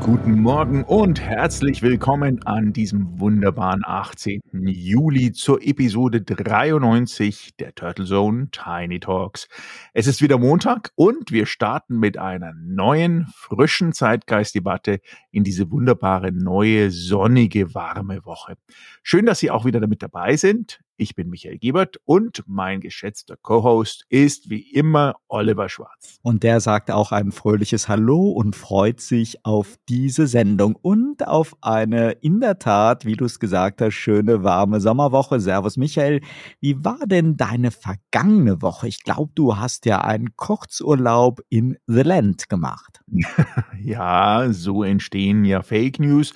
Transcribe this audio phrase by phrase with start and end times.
[0.00, 4.40] Guten Morgen und herzlich willkommen an diesem wunderbaren 18.
[4.64, 9.46] Juli zur Episode 93 der Turtle Zone Tiny Talks.
[9.92, 15.00] Es ist wieder Montag und wir starten mit einer neuen, frischen Zeitgeistdebatte
[15.32, 18.56] in diese wunderbare, neue, sonnige, warme Woche.
[19.02, 20.80] Schön, dass Sie auch wieder damit dabei sind.
[21.00, 26.18] Ich bin Michael Gebert und mein geschätzter Co-Host ist wie immer Oliver Schwarz.
[26.20, 31.56] Und der sagt auch ein fröhliches Hallo und freut sich auf diese Sendung und auf
[31.62, 35.40] eine in der Tat, wie du es gesagt hast, schöne warme Sommerwoche.
[35.40, 36.20] Servus Michael.
[36.60, 38.86] Wie war denn deine vergangene Woche?
[38.86, 43.00] Ich glaube, du hast ja einen Kurzurlaub in The Land gemacht.
[43.82, 46.34] ja, so entstehen ja Fake News.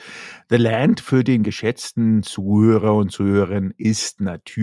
[0.48, 4.53] The Land für den geschätzten Zuhörer und Zuhörerinnen ist natürlich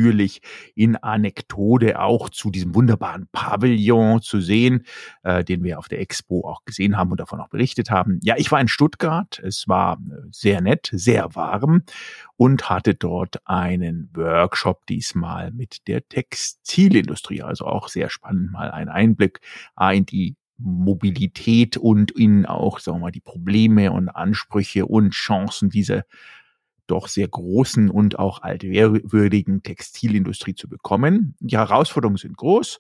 [0.76, 4.86] in Anekdote auch zu diesem wunderbaren Pavillon zu sehen,
[5.24, 8.20] äh, den wir auf der Expo auch gesehen haben und davon auch berichtet haben.
[8.24, 9.40] Ja, ich war in Stuttgart.
[9.44, 11.84] Es war äh, sehr nett, sehr warm
[12.38, 17.42] und hatte dort einen Workshop diesmal mit der Textilindustrie.
[17.42, 19.42] Also auch sehr spannend, mal ein Einblick
[19.94, 25.70] in die Mobilität und in auch, sagen wir mal, die Probleme und Ansprüche und Chancen
[25.70, 26.04] dieser
[26.92, 31.36] doch sehr großen und auch altwürdigen Textilindustrie zu bekommen.
[31.40, 32.80] Die Herausforderungen sind groß.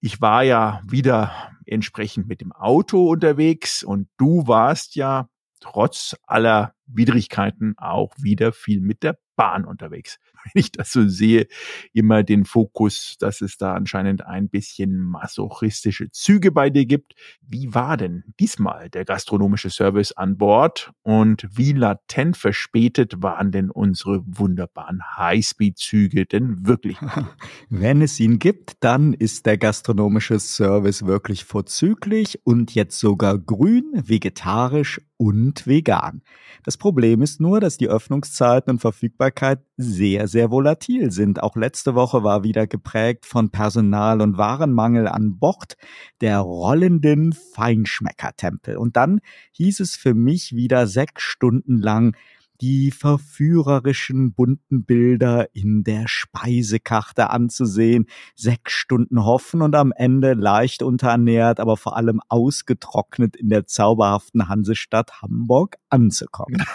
[0.00, 1.32] Ich war ja wieder
[1.64, 5.28] entsprechend mit dem Auto unterwegs und du warst ja
[5.60, 10.18] trotz aller Widrigkeiten auch wieder viel mit der Bahn unterwegs.
[10.44, 11.46] Wenn ich das so sehe,
[11.92, 17.14] immer den Fokus, dass es da anscheinend ein bisschen masochistische Züge bei dir gibt.
[17.40, 23.70] Wie war denn diesmal der gastronomische Service an Bord und wie latent verspätet waren denn
[23.70, 26.98] unsere wunderbaren Highspeed-Züge denn wirklich?
[27.68, 33.84] Wenn es ihn gibt, dann ist der gastronomische Service wirklich vorzüglich und jetzt sogar grün,
[33.94, 36.22] vegetarisch und vegan.
[36.64, 41.42] Das Problem ist nur, dass die Öffnungszeiten und Verfügbarkeit sehr, sehr volatil sind.
[41.42, 45.76] Auch letzte Woche war wieder geprägt von Personal- und Warenmangel an Bord
[46.20, 48.76] der rollenden Feinschmeckertempel.
[48.76, 49.20] Und dann
[49.52, 52.16] hieß es für mich wieder sechs Stunden lang,
[52.60, 60.82] die verführerischen bunten Bilder in der Speisekarte anzusehen, sechs Stunden hoffen und am Ende leicht
[60.82, 66.62] unterernährt, aber vor allem ausgetrocknet in der zauberhaften Hansestadt Hamburg anzukommen.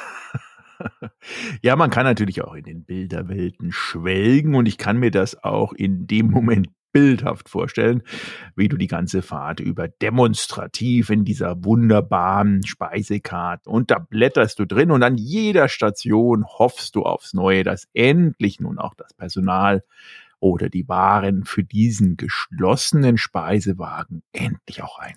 [1.62, 5.74] Ja, man kann natürlich auch in den Bilderwelten schwelgen und ich kann mir das auch
[5.74, 8.04] in dem Moment bildhaft vorstellen,
[8.56, 14.66] wie du die ganze Fahrt über demonstrativ in dieser wunderbaren Speisekarte und da blätterst du
[14.66, 19.84] drin und an jeder Station hoffst du aufs Neue, dass endlich nun auch das Personal
[20.42, 25.16] oder die Waren für diesen geschlossenen Speisewagen endlich auch ein.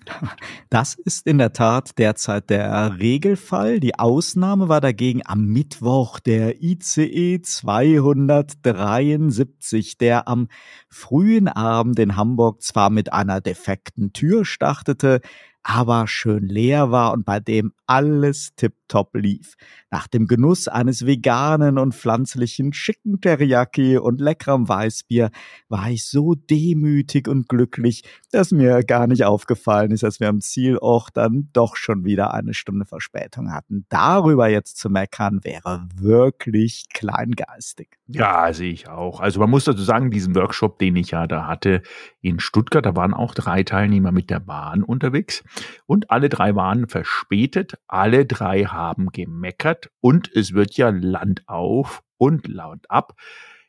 [0.69, 3.79] Das ist in der Tat derzeit der Regelfall.
[3.79, 10.47] Die Ausnahme war dagegen am Mittwoch der ICE 273, der am
[10.89, 15.21] frühen Abend in Hamburg zwar mit einer defekten Tür startete,
[15.67, 19.55] aber schön leer war und bei dem alles tiptop lief.
[19.89, 25.31] Nach dem Genuss eines veganen und pflanzlichen Chicken Teriyaki und leckerem Weißbier
[25.67, 30.39] war ich so demütig und glücklich, dass mir gar nicht aufgefallen ist, dass wir am
[30.39, 33.87] Zielort dann doch schon wieder eine Stunde Verspätung hatten.
[33.89, 37.89] Darüber jetzt zu meckern wäre wirklich kleingeistig.
[38.07, 39.19] Ja, sehe ich auch.
[39.19, 41.81] Also man muss dazu sagen, diesen Workshop, den ich ja da hatte
[42.21, 45.43] in Stuttgart, da waren auch drei Teilnehmer mit der Bahn unterwegs
[45.85, 52.03] und alle drei waren verspätet alle drei haben gemeckert und es wird ja Land auf
[52.17, 53.15] und Land ab.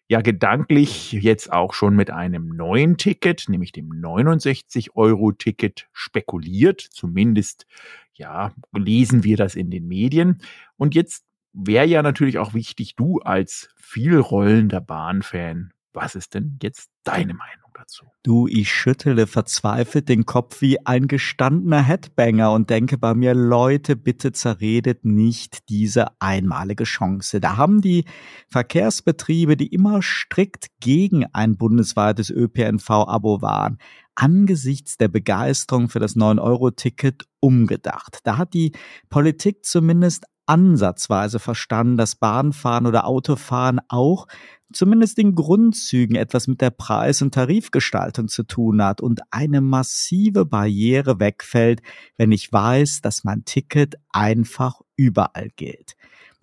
[0.08, 6.80] Ja, gedanklich jetzt auch schon mit einem neuen Ticket, nämlich dem 69-Euro-Ticket spekuliert.
[6.80, 7.66] Zumindest,
[8.14, 10.42] ja, lesen wir das in den Medien.
[10.76, 16.90] Und jetzt wäre ja natürlich auch wichtig, du als vielrollender Bahnfan, was ist denn jetzt
[17.02, 17.65] deine Meinung?
[17.76, 18.06] Dazu?
[18.22, 23.96] Du, ich schüttele verzweifelt den Kopf wie ein gestandener Headbanger und denke bei mir, Leute,
[23.96, 27.40] bitte zerredet nicht diese einmalige Chance.
[27.40, 28.04] Da haben die
[28.48, 33.78] Verkehrsbetriebe, die immer strikt gegen ein bundesweites ÖPNV-Abo waren,
[34.14, 38.20] angesichts der Begeisterung für das 9-Euro-Ticket umgedacht.
[38.24, 38.72] Da hat die
[39.10, 44.26] Politik zumindest ansatzweise verstanden, dass Bahnfahren oder Autofahren auch
[44.72, 50.44] zumindest in Grundzügen etwas mit der Preis- und Tarifgestaltung zu tun hat und eine massive
[50.44, 51.82] Barriere wegfällt,
[52.16, 55.96] wenn ich weiß, dass mein Ticket einfach überall gilt.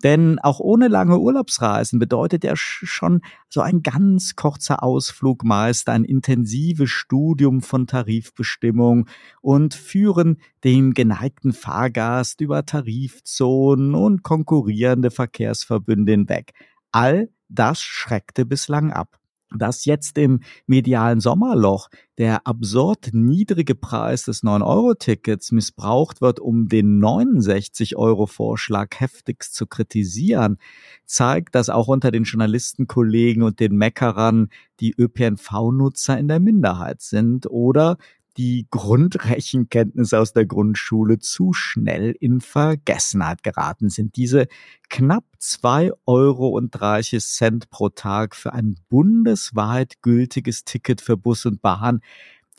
[0.04, 6.04] Denn auch ohne lange Urlaubsreisen bedeutet ja schon so ein ganz kurzer Ausflug meist ein
[6.04, 9.08] intensives Studium von Tarifbestimmung
[9.40, 16.52] und führen den geneigten Fahrgast über Tarifzonen und konkurrierende Verkehrsverbünde hinweg.
[16.92, 19.18] All das schreckte bislang ab.
[19.56, 21.88] Dass jetzt im medialen Sommerloch
[22.18, 30.58] der absurd niedrige Preis des 9-Euro-Tickets missbraucht wird, um den 69-Euro-Vorschlag heftigst zu kritisieren,
[31.04, 34.48] zeigt, dass auch unter den Journalistenkollegen und den Meckerern
[34.80, 37.96] die ÖPNV-Nutzer in der Minderheit sind oder
[38.36, 44.16] die Grundrechenkenntnisse aus der Grundschule zu schnell in Vergessenheit geraten sind.
[44.16, 44.48] Diese
[44.88, 51.46] knapp zwei Euro und 30 Cent pro Tag für ein bundesweit gültiges Ticket für Bus
[51.46, 52.00] und Bahn,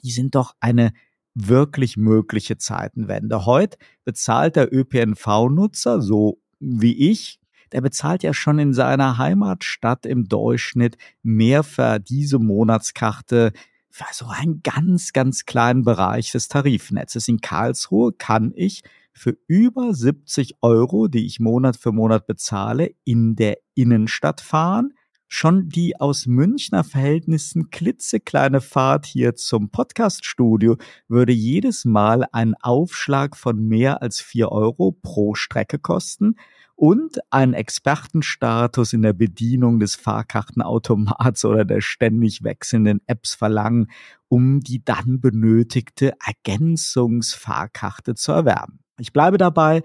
[0.04, 0.94] die sind doch eine
[1.34, 3.46] wirklich mögliche Zeitenwende.
[3.46, 7.40] Heute bezahlt der ÖPNV-Nutzer, so wie ich,
[7.74, 13.52] der bezahlt ja schon in seiner Heimatstadt im Durchschnitt mehr für diese Monatskarte
[13.96, 17.30] für so einen ganz, ganz kleinen Bereich des Tarifnetzes.
[17.30, 18.84] In Karlsruhe kann ich
[19.14, 24.92] für über 70 Euro, die ich Monat für Monat bezahle, in der Innenstadt fahren.
[25.30, 30.76] Schon die aus Münchner Verhältnissen klitzekleine Fahrt hier zum Podcaststudio
[31.08, 36.36] würde jedes Mal einen Aufschlag von mehr als 4 Euro pro Strecke kosten
[36.76, 43.90] und einen Expertenstatus in der Bedienung des Fahrkartenautomats oder der ständig wechselnden Apps verlangen,
[44.28, 48.85] um die dann benötigte Ergänzungsfahrkarte zu erwerben.
[48.98, 49.84] Ich bleibe dabei,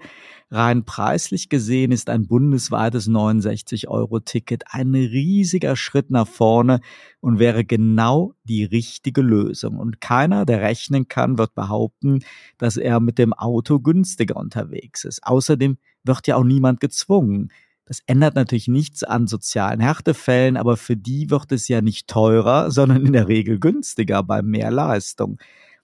[0.49, 6.79] rein preislich gesehen ist ein bundesweites 69-Euro-Ticket ein riesiger Schritt nach vorne
[7.19, 9.79] und wäre genau die richtige Lösung.
[9.79, 12.23] Und keiner, der rechnen kann, wird behaupten,
[12.57, 15.25] dass er mit dem Auto günstiger unterwegs ist.
[15.25, 17.51] Außerdem wird ja auch niemand gezwungen.
[17.83, 22.71] Das ändert natürlich nichts an sozialen Härtefällen, aber für die wird es ja nicht teurer,
[22.71, 25.37] sondern in der Regel günstiger bei mehr Leistung.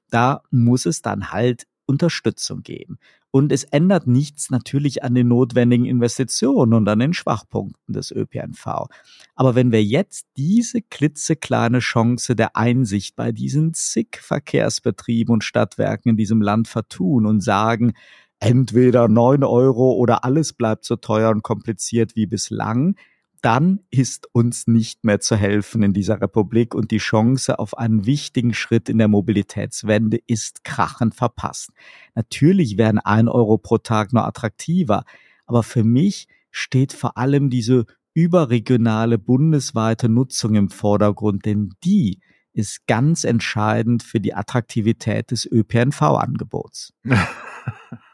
[0.10, 3.00] Da muss es dann halt Unterstützung geben.
[3.32, 8.88] Und es ändert nichts natürlich an den notwendigen Investitionen und an den Schwachpunkten des ÖPNV.
[9.36, 16.12] Aber wenn wir jetzt diese klitzekleine Chance der Einsicht bei diesen zig Verkehrsbetrieben und Stadtwerken
[16.12, 17.94] in diesem Land vertun und sagen,
[18.40, 22.96] entweder neun Euro oder alles bleibt so teuer und kompliziert wie bislang,
[23.42, 28.06] dann ist uns nicht mehr zu helfen in dieser Republik und die Chance auf einen
[28.06, 31.72] wichtigen Schritt in der Mobilitätswende ist krachend verpasst.
[32.16, 35.04] Natürlich werden ein Euro pro Tag nur attraktiver,
[35.46, 42.20] aber für mich steht vor allem diese überregionale bundesweite Nutzung im Vordergrund, denn die
[42.54, 46.94] ist ganz entscheidend für die Attraktivität des ÖPNV-Angebots.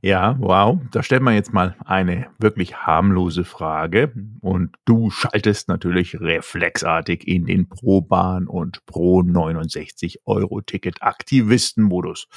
[0.00, 0.80] Ja, wow.
[0.90, 7.46] Da stellt man jetzt mal eine wirklich harmlose Frage und du schaltest natürlich reflexartig in
[7.46, 12.28] den Pro-Bahn und Pro 69 Euro Ticket Aktivistenmodus.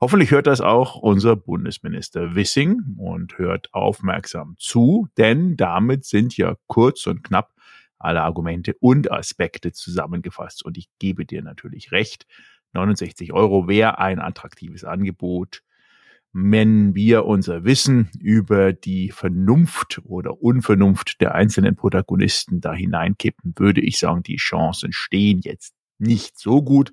[0.00, 6.56] Hoffentlich hört das auch unser Bundesminister Wissing und hört aufmerksam zu, denn damit sind ja
[6.66, 7.54] kurz und knapp
[7.98, 10.64] alle Argumente und Aspekte zusammengefasst.
[10.64, 12.26] Und ich gebe dir natürlich recht.
[12.74, 15.62] 69 Euro wäre ein attraktives Angebot
[16.32, 23.80] wenn wir unser Wissen über die Vernunft oder Unvernunft der einzelnen Protagonisten da hineinkippen, würde
[23.80, 26.92] ich sagen, die Chancen stehen jetzt nicht so gut.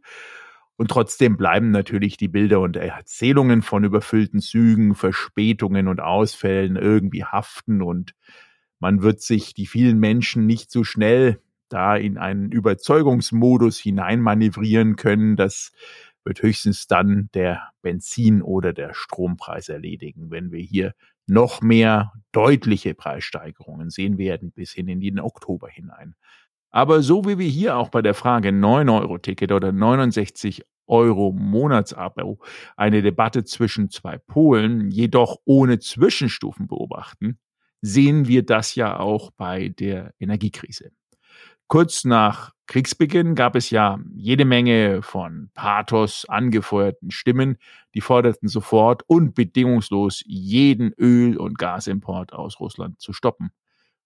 [0.76, 7.24] Und trotzdem bleiben natürlich die Bilder und Erzählungen von überfüllten Zügen, Verspätungen und Ausfällen irgendwie
[7.24, 8.16] haften und
[8.80, 15.38] man wird sich die vielen Menschen nicht so schnell da in einen Überzeugungsmodus hineinmanövrieren können,
[15.38, 15.72] dass
[16.24, 20.94] wird höchstens dann der Benzin- oder der Strompreis erledigen, wenn wir hier
[21.28, 26.16] noch mehr deutliche Preissteigerungen sehen werden bis hin in den Oktober hinein.
[26.70, 32.40] Aber so wie wir hier auch bei der Frage 9-Euro-Ticket oder 69 Euro Monatsabo
[32.76, 37.40] eine Debatte zwischen zwei Polen, jedoch ohne Zwischenstufen beobachten,
[37.82, 40.92] sehen wir das ja auch bei der Energiekrise.
[41.68, 47.58] Kurz nach Kriegsbeginn gab es ja jede Menge von Pathos angefeuerten Stimmen,
[47.94, 53.52] die forderten sofort und bedingungslos jeden Öl- und Gasimport aus Russland zu stoppen.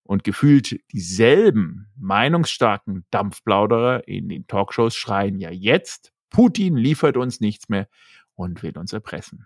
[0.03, 7.69] Und gefühlt dieselben meinungsstarken Dampfplauderer in den Talkshows schreien ja jetzt, Putin liefert uns nichts
[7.69, 7.87] mehr
[8.33, 9.45] und will uns erpressen.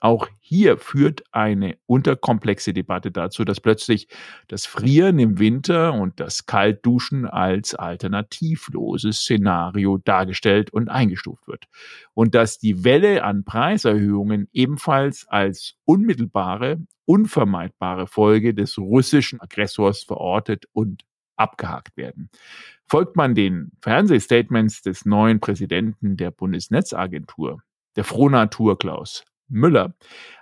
[0.00, 4.08] Auch hier führt eine unterkomplexe Debatte dazu, dass plötzlich
[4.46, 11.64] das Frieren im Winter und das Kaltduschen als alternativloses Szenario dargestellt und eingestuft wird.
[12.14, 16.78] Und dass die Welle an Preiserhöhungen ebenfalls als unmittelbare
[17.08, 21.04] unvermeidbare Folge des russischen Aggressors verortet und
[21.36, 22.28] abgehakt werden.
[22.86, 27.62] Folgt man den Fernsehstatements des neuen Präsidenten der Bundesnetzagentur,
[27.96, 29.94] der Frohnatur Klaus Müller,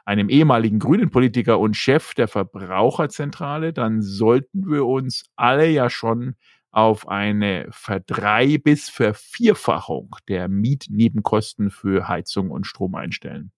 [0.04, 6.36] einem ehemaligen grünen Politiker und Chef der Verbraucherzentrale, dann sollten wir uns alle ja schon
[6.70, 13.50] auf eine Verdrei- bis Vervierfachung der Mietnebenkosten für Heizung und Strom einstellen.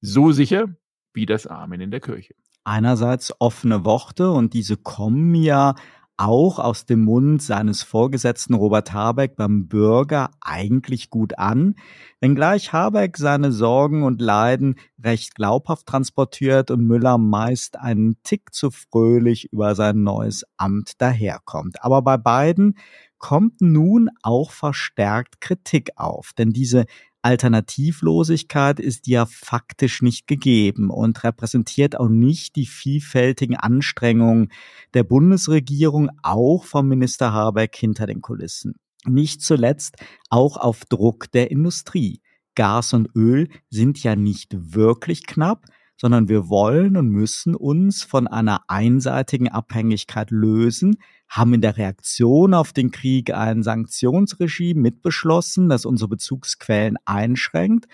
[0.00, 0.68] So sicher
[1.12, 2.34] wie das Amen in der Kirche.
[2.62, 5.74] Einerseits offene Worte und diese kommen ja
[6.20, 11.76] auch aus dem Mund seines Vorgesetzten Robert Habeck beim Bürger eigentlich gut an,
[12.20, 18.70] wenngleich Habeck seine Sorgen und Leiden recht glaubhaft transportiert und Müller meist einen Tick zu
[18.70, 21.82] fröhlich über sein neues Amt daherkommt.
[21.82, 22.76] Aber bei beiden
[23.18, 26.84] kommt nun auch verstärkt Kritik auf, denn diese
[27.22, 34.50] Alternativlosigkeit ist ja faktisch nicht gegeben und repräsentiert auch nicht die vielfältigen Anstrengungen
[34.94, 38.74] der Bundesregierung, auch vom Minister Habeck hinter den Kulissen.
[39.06, 39.96] Nicht zuletzt
[40.28, 42.20] auch auf Druck der Industrie.
[42.54, 45.64] Gas und Öl sind ja nicht wirklich knapp,
[45.96, 50.96] sondern wir wollen und müssen uns von einer einseitigen Abhängigkeit lösen,
[51.30, 57.86] haben in der Reaktion auf den Krieg ein Sanktionsregime mitbeschlossen, das unsere Bezugsquellen einschränkt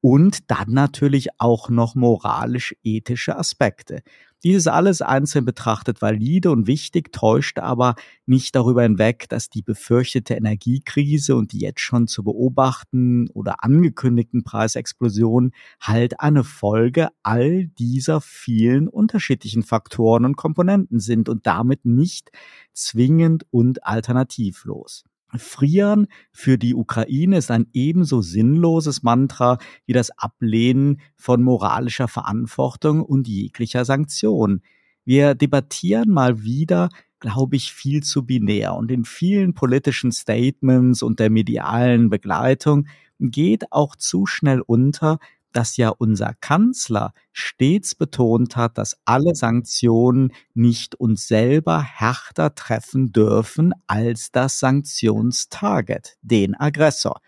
[0.00, 4.02] und dann natürlich auch noch moralisch-ethische Aspekte.
[4.42, 10.32] Dieses alles einzeln betrachtet valide und wichtig, täuscht aber nicht darüber hinweg, dass die befürchtete
[10.32, 18.22] Energiekrise und die jetzt schon zu beobachten oder angekündigten Preisexplosionen halt eine Folge all dieser
[18.22, 22.30] vielen unterschiedlichen Faktoren und Komponenten sind und damit nicht
[22.72, 25.04] zwingend und alternativlos.
[25.38, 33.02] Frieren für die Ukraine ist ein ebenso sinnloses Mantra wie das Ablehnen von moralischer Verantwortung
[33.02, 34.62] und jeglicher Sanktion.
[35.04, 36.88] Wir debattieren mal wieder,
[37.20, 42.86] glaube ich, viel zu binär und in vielen politischen Statements und der medialen Begleitung
[43.18, 45.18] geht auch zu schnell unter,
[45.52, 53.12] dass ja unser Kanzler stets betont hat, dass alle Sanktionen nicht uns selber härter treffen
[53.12, 57.20] dürfen als das Sanktionstarget, den Aggressor.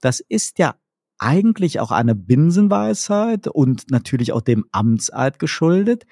[0.00, 0.74] Das ist ja
[1.18, 6.04] eigentlich auch eine Binsenweisheit und natürlich auch dem Amtseid geschuldet.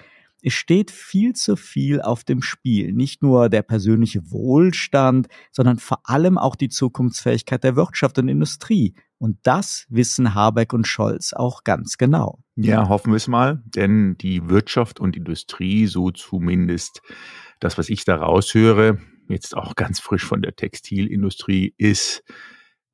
[0.43, 2.93] Es steht viel zu viel auf dem Spiel.
[2.93, 8.95] Nicht nur der persönliche Wohlstand, sondern vor allem auch die Zukunftsfähigkeit der Wirtschaft und Industrie.
[9.19, 12.41] Und das wissen Habeck und Scholz auch ganz genau.
[12.55, 17.01] Ja, hoffen wir es mal, denn die Wirtschaft und Industrie, so zumindest
[17.61, 22.23] das, was ich da raushöre, jetzt auch ganz frisch von der Textilindustrie, ist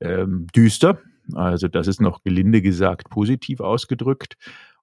[0.00, 1.00] ähm, düster.
[1.34, 4.36] Also das ist noch gelinde gesagt positiv ausgedrückt.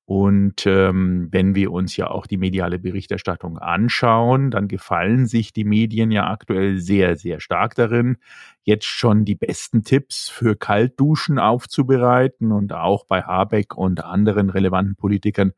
[0.10, 5.66] Und ähm, wenn wir uns ja auch die mediale Berichterstattung anschauen, dann gefallen sich die
[5.66, 8.18] Medien ja aktuell sehr, sehr stark darin,
[8.64, 12.52] jetzt schon die besten Tipps für Kaltduschen aufzubereiten.
[12.52, 15.52] Und auch bei Habeck und anderen relevanten Politikern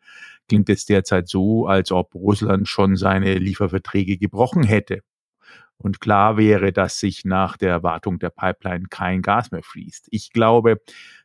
[0.49, 4.99] klingt es derzeit so, als ob Russland schon seine Lieferverträge gebrochen hätte.
[5.77, 10.09] Und klar wäre, dass sich nach der Wartung der Pipeline kein Gas mehr fließt.
[10.11, 10.81] Ich glaube,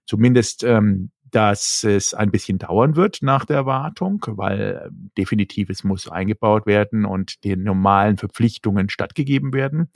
[0.06, 4.88] zumindest ähm, dass es ein bisschen dauern wird nach der Wartung, weil äh,
[5.18, 9.90] definitiv es muss eingebaut werden und den normalen Verpflichtungen stattgegeben werden.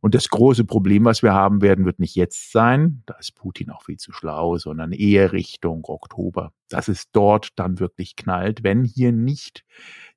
[0.00, 3.68] Und das große Problem, was wir haben werden, wird nicht jetzt sein, da ist Putin
[3.68, 8.82] auch viel zu schlau, sondern eher Richtung Oktober, dass es dort dann wirklich knallt, wenn
[8.82, 9.66] hier nicht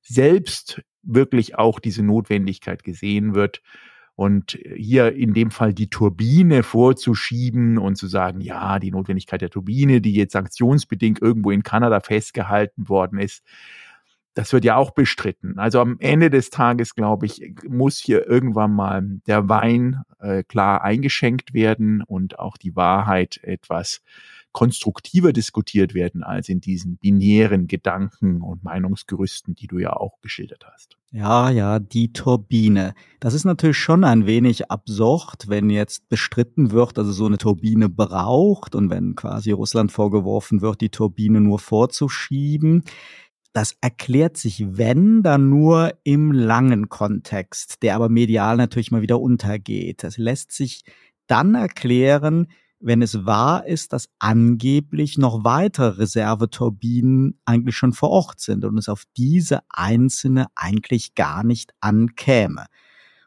[0.01, 3.61] selbst wirklich auch diese Notwendigkeit gesehen wird,
[4.15, 9.49] und hier in dem Fall die Turbine vorzuschieben und zu sagen, ja, die Notwendigkeit der
[9.49, 13.43] Turbine, die jetzt sanktionsbedingt irgendwo in Kanada festgehalten worden ist,
[14.35, 15.59] das wird ja auch bestritten.
[15.59, 20.83] Also am Ende des Tages, glaube ich, muss hier irgendwann mal der Wein äh, klar
[20.83, 24.01] eingeschenkt werden und auch die Wahrheit etwas
[24.53, 30.65] konstruktiver diskutiert werden als in diesen binären Gedanken und Meinungsgerüsten, die du ja auch geschildert
[30.71, 30.97] hast.
[31.11, 32.93] Ja, ja, die Turbine.
[33.19, 37.37] Das ist natürlich schon ein wenig absurd, wenn jetzt bestritten wird, dass es so eine
[37.37, 42.83] Turbine braucht und wenn quasi Russland vorgeworfen wird, die Turbine nur vorzuschieben.
[43.53, 49.19] Das erklärt sich, wenn, dann nur im langen Kontext, der aber medial natürlich mal wieder
[49.19, 50.03] untergeht.
[50.03, 50.83] Das lässt sich
[51.27, 52.47] dann erklären,
[52.83, 58.77] wenn es wahr ist, dass angeblich noch weitere Reserveturbinen eigentlich schon vor Ort sind und
[58.77, 62.65] es auf diese einzelne eigentlich gar nicht ankäme.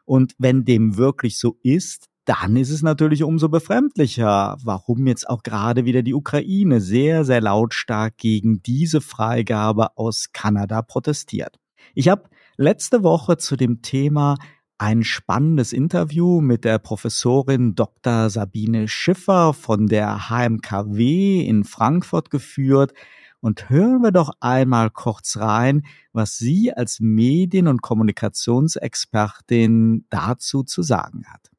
[0.05, 5.43] Und wenn dem wirklich so ist, dann ist es natürlich umso befremdlicher, warum jetzt auch
[5.43, 11.57] gerade wieder die Ukraine sehr, sehr lautstark gegen diese Freigabe aus Kanada protestiert.
[11.95, 14.37] Ich habe letzte Woche zu dem Thema
[14.77, 18.29] ein spannendes Interview mit der Professorin Dr.
[18.29, 22.93] Sabine Schiffer von der HMKW in Frankfurt geführt.
[23.39, 30.81] Und hören wir doch einmal kurz rein, was sie als Medien- und Kommunikationsexpertin dazu zu
[30.81, 31.51] sagen hat.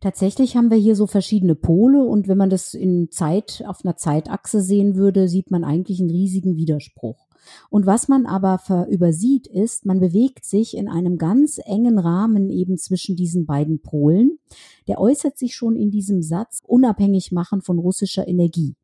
[0.00, 3.96] Tatsächlich haben wir hier so verschiedene Pole und wenn man das in Zeit, auf einer
[3.96, 7.23] Zeitachse sehen würde, sieht man eigentlich einen riesigen Widerspruch.
[7.70, 8.60] Und was man aber
[8.90, 14.38] übersieht, ist, man bewegt sich in einem ganz engen Rahmen eben zwischen diesen beiden Polen.
[14.88, 18.74] Der äußert sich schon in diesem Satz unabhängig machen von russischer Energie.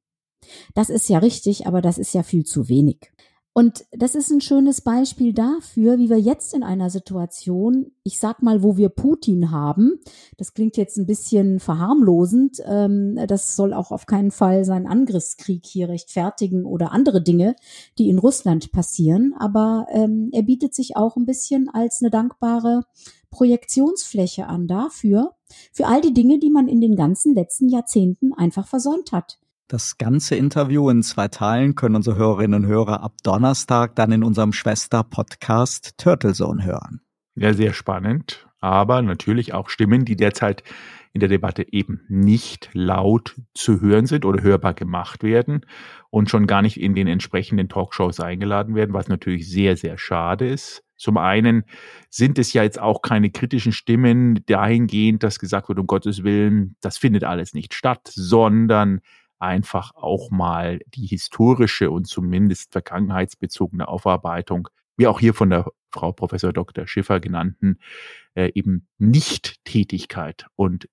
[0.74, 3.10] Das ist ja richtig, aber das ist ja viel zu wenig.
[3.52, 8.42] Und das ist ein schönes Beispiel dafür, wie wir jetzt in einer Situation, ich sag
[8.42, 9.98] mal, wo wir Putin haben,
[10.38, 15.66] das klingt jetzt ein bisschen verharmlosend, ähm, das soll auch auf keinen Fall seinen Angriffskrieg
[15.66, 17.56] hier rechtfertigen oder andere Dinge,
[17.98, 22.84] die in Russland passieren, aber ähm, er bietet sich auch ein bisschen als eine dankbare
[23.30, 25.34] Projektionsfläche an dafür,
[25.72, 29.40] für all die Dinge, die man in den ganzen letzten Jahrzehnten einfach versäumt hat.
[29.70, 34.24] Das ganze Interview in zwei Teilen können unsere Hörerinnen und Hörer ab Donnerstag dann in
[34.24, 37.02] unserem Schwester-Podcast Turtle Zone hören.
[37.36, 40.64] Ja, sehr spannend, aber natürlich auch Stimmen, die derzeit
[41.12, 45.64] in der Debatte eben nicht laut zu hören sind oder hörbar gemacht werden
[46.10, 50.48] und schon gar nicht in den entsprechenden Talkshows eingeladen werden, was natürlich sehr, sehr schade
[50.48, 50.82] ist.
[50.96, 51.62] Zum einen
[52.08, 56.74] sind es ja jetzt auch keine kritischen Stimmen dahingehend, dass gesagt wird, um Gottes Willen,
[56.80, 59.00] das findet alles nicht statt, sondern
[59.40, 66.12] einfach auch mal die historische und zumindest vergangenheitsbezogene Aufarbeitung, wie auch hier von der Frau
[66.12, 66.86] Professor Dr.
[66.86, 67.78] Schiffer genannten,
[68.34, 70.88] äh, eben Nicht-Tätigkeit und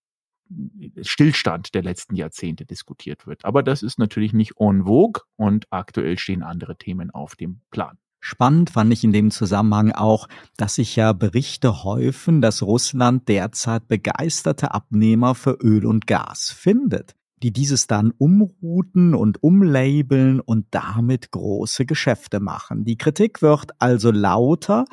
[1.01, 3.43] Stillstand der letzten Jahrzehnte diskutiert wird.
[3.43, 7.97] Aber das ist natürlich nicht en vogue und aktuell stehen andere Themen auf dem Plan.
[8.21, 13.87] Spannend fand ich in dem Zusammenhang auch, dass sich ja Berichte häufen, dass Russland derzeit
[13.87, 21.31] begeisterte Abnehmer für Öl und Gas findet die dieses dann umrouten und umlabeln und damit
[21.31, 22.83] große Geschäfte machen.
[22.83, 24.85] Die Kritik wird also lauter,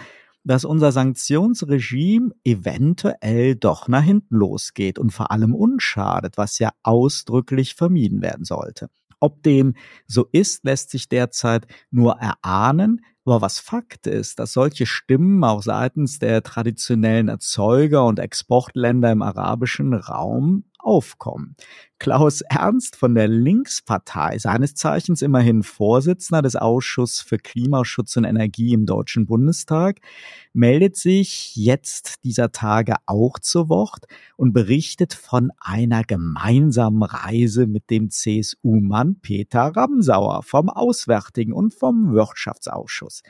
[0.44, 7.74] dass unser Sanktionsregime eventuell doch nach hinten losgeht und vor allem unschadet, was ja ausdrücklich
[7.74, 8.90] vermieden werden sollte.
[9.20, 9.74] Ob dem
[10.06, 15.62] so ist, lässt sich derzeit nur erahnen, aber was Fakt ist, dass solche Stimmen auch
[15.62, 21.56] seitens der traditionellen Erzeuger und Exportländer im arabischen Raum aufkommen.
[21.98, 28.74] Klaus Ernst von der Linkspartei, seines Zeichens immerhin Vorsitzender des Ausschusses für Klimaschutz und Energie
[28.74, 30.00] im Deutschen Bundestag,
[30.52, 37.90] meldet sich jetzt dieser Tage auch zu Wort und berichtet von einer gemeinsamen Reise mit
[37.90, 43.22] dem CSU-Mann Peter Ramsauer vom Auswärtigen und vom Wirtschaftsausschuss.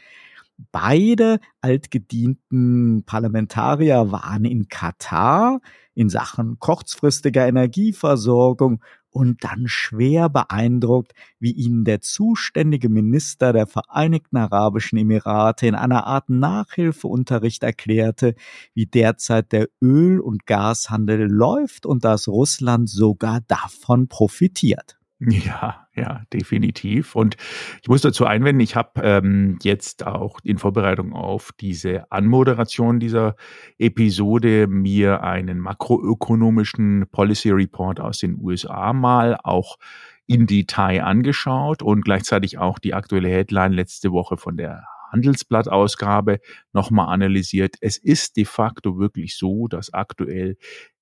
[0.70, 5.60] Beide altgedienten Parlamentarier waren in Katar
[5.94, 14.36] in Sachen kurzfristiger Energieversorgung und dann schwer beeindruckt, wie ihnen der zuständige Minister der Vereinigten
[14.36, 18.34] Arabischen Emirate in einer Art Nachhilfeunterricht erklärte,
[18.74, 24.98] wie derzeit der Öl- und Gashandel läuft und dass Russland sogar davon profitiert.
[25.20, 27.14] Ja, ja, definitiv.
[27.14, 27.36] Und
[27.82, 33.36] ich muss dazu einwenden, ich habe ähm, jetzt auch in Vorbereitung auf diese Anmoderation dieser
[33.78, 39.76] Episode mir einen makroökonomischen Policy Report aus den USA mal auch
[40.26, 46.40] in Detail angeschaut und gleichzeitig auch die aktuelle Headline letzte Woche von der Handelsblatt-Ausgabe
[46.72, 47.76] nochmal analysiert.
[47.80, 50.56] Es ist de facto wirklich so, dass aktuell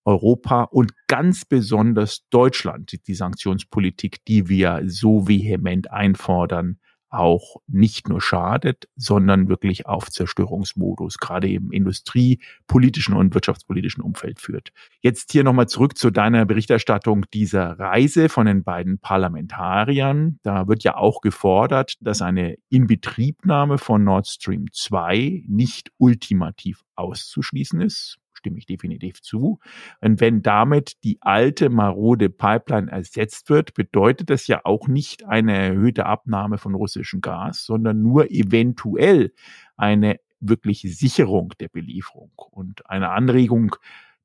[0.05, 6.79] Europa und ganz besonders Deutschland die Sanktionspolitik, die wir so vehement einfordern,
[7.13, 14.71] auch nicht nur schadet, sondern wirklich auf Zerstörungsmodus, gerade im industriepolitischen und wirtschaftspolitischen Umfeld führt.
[15.03, 20.39] Jetzt hier nochmal zurück zu deiner Berichterstattung dieser Reise von den beiden Parlamentariern.
[20.43, 27.83] Da wird ja auch gefordert, dass eine Inbetriebnahme von Nord Stream 2 nicht ultimativ auszuschließen
[27.83, 29.61] ist stimme ich definitiv zu.
[30.01, 35.57] Und wenn damit die alte marode Pipeline ersetzt wird, bedeutet das ja auch nicht eine
[35.57, 39.33] erhöhte Abnahme von russischem Gas, sondern nur eventuell
[39.77, 43.77] eine wirkliche Sicherung der Belieferung und eine Anregung,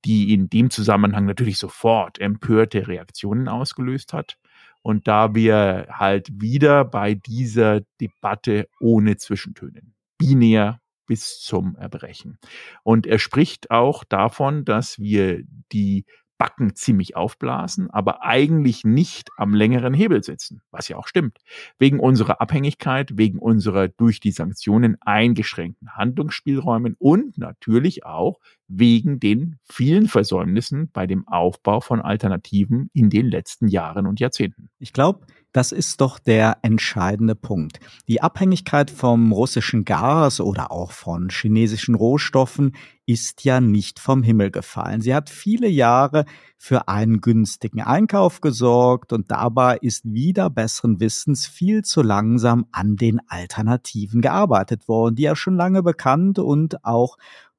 [0.03, 4.39] die in dem Zusammenhang natürlich sofort empörte Reaktionen ausgelöst hat.
[4.81, 12.37] Und da wir halt wieder bei dieser Debatte ohne Zwischentönen binär bis zum Erbrechen.
[12.83, 15.41] Und er spricht auch davon, dass wir
[15.71, 16.05] die
[16.37, 21.39] Backen ziemlich aufblasen, aber eigentlich nicht am längeren Hebel sitzen, was ja auch stimmt.
[21.79, 29.57] Wegen unserer Abhängigkeit, wegen unserer durch die Sanktionen eingeschränkten Handlungsspielräumen und natürlich auch wegen den
[29.63, 34.69] vielen Versäumnissen bei dem Aufbau von Alternativen in den letzten Jahren und Jahrzehnten.
[34.77, 37.79] Ich glaube, das ist doch der entscheidende Punkt.
[38.07, 44.51] Die Abhängigkeit vom russischen Gas oder auch von chinesischen Rohstoffen ist ja nicht vom Himmel
[44.51, 45.01] gefallen.
[45.01, 46.25] Sie hat viele Jahre
[46.57, 52.97] für einen günstigen Einkauf gesorgt und dabei ist wieder besseren Wissens viel zu langsam an
[52.97, 57.17] den Alternativen gearbeitet worden, die ja schon lange bekannt und auch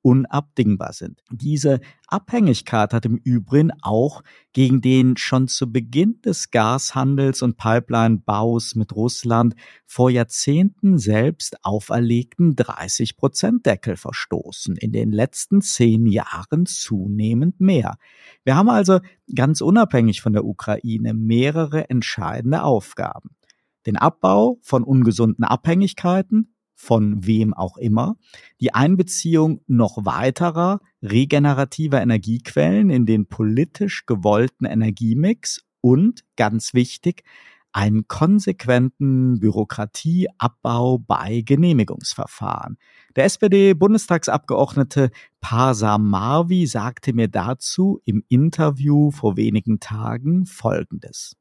[0.08, 1.22] unabdingbar sind.
[1.30, 4.22] Diese Abhängigkeit hat im Übrigen auch
[4.54, 12.56] gegen den schon zu Beginn des Gashandels und Pipeline-Baus mit Russland vor Jahrzehnten selbst auferlegten
[12.56, 14.76] 30-Prozent-Deckel verstoßen.
[14.76, 17.98] In den letzten zehn Jahren zunehmend mehr.
[18.44, 19.00] Wir haben also
[19.34, 23.36] ganz unabhängig von der Ukraine mehrere entscheidende Aufgaben.
[23.84, 28.16] Den Abbau von ungesunden Abhängigkeiten, von wem auch immer,
[28.60, 37.24] die Einbeziehung noch weiterer regenerativer Energiequellen in den politisch gewollten Energiemix und, ganz wichtig,
[37.72, 42.78] einen konsequenten Bürokratieabbau bei Genehmigungsverfahren.
[43.16, 45.10] Der SPD-Bundestagsabgeordnete
[45.40, 51.37] Pasam Marvi sagte mir dazu im Interview vor wenigen Tagen Folgendes.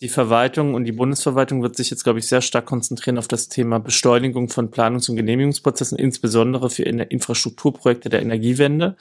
[0.00, 3.48] Die Verwaltung und die Bundesverwaltung wird sich jetzt, glaube ich, sehr stark konzentrieren auf das
[3.48, 8.96] Thema Beschleunigung von Planungs- und Genehmigungsprozessen, insbesondere für Infrastrukturprojekte der Energiewende.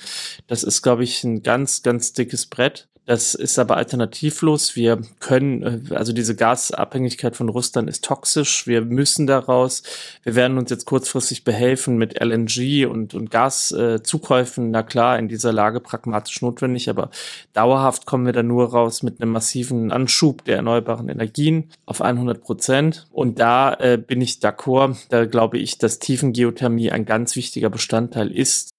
[0.48, 2.88] Das ist, glaube ich, ein ganz, ganz dickes Brett.
[3.08, 4.76] Das ist aber alternativlos.
[4.76, 8.68] Wir können, äh, also diese Gasabhängigkeit von Russland ist toxisch.
[8.68, 9.82] Wir müssen daraus.
[10.24, 14.68] Wir werden uns jetzt kurzfristig behelfen mit LNG und, und Gaszukäufen.
[14.68, 17.10] Äh, Na klar, in dieser Lage pragmatisch notwendig, aber
[17.54, 22.42] dauerhaft kommen wir da nur raus mit einem massiven Anschub der erneuerbaren Energien auf 100
[22.42, 23.08] Prozent.
[23.14, 24.98] Und da äh, bin ich d'accord.
[25.08, 28.72] Da glaube ich, dass Tiefengeothermie ein ganz wichtiger Bestandteil ist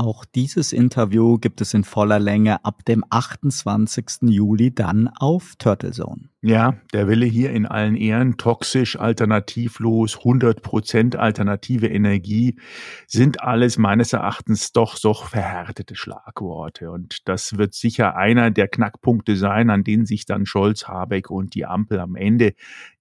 [0.00, 4.22] auch dieses Interview gibt es in voller Länge ab dem 28.
[4.22, 6.30] Juli dann auf Turtle Zone.
[6.40, 12.58] Ja, der Wille hier in allen Ehren, toxisch, alternativlos, 100% alternative Energie,
[13.06, 16.90] sind alles meines Erachtens doch so verhärtete Schlagworte.
[16.90, 21.54] Und das wird sicher einer der Knackpunkte sein, an denen sich dann Scholz, Habeck und
[21.54, 22.54] die Ampel am Ende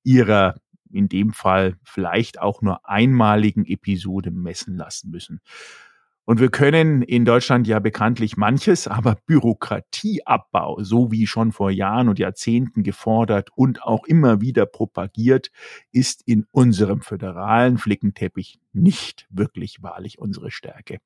[0.04, 0.56] ihrer
[0.92, 5.40] in dem Fall vielleicht auch nur einmaligen Episode messen lassen müssen.
[6.30, 12.08] Und wir können in Deutschland ja bekanntlich manches, aber Bürokratieabbau, so wie schon vor Jahren
[12.08, 15.50] und Jahrzehnten gefordert und auch immer wieder propagiert,
[15.92, 21.00] ist in unserem föderalen Flickenteppich nicht wirklich wahrlich unsere Stärke.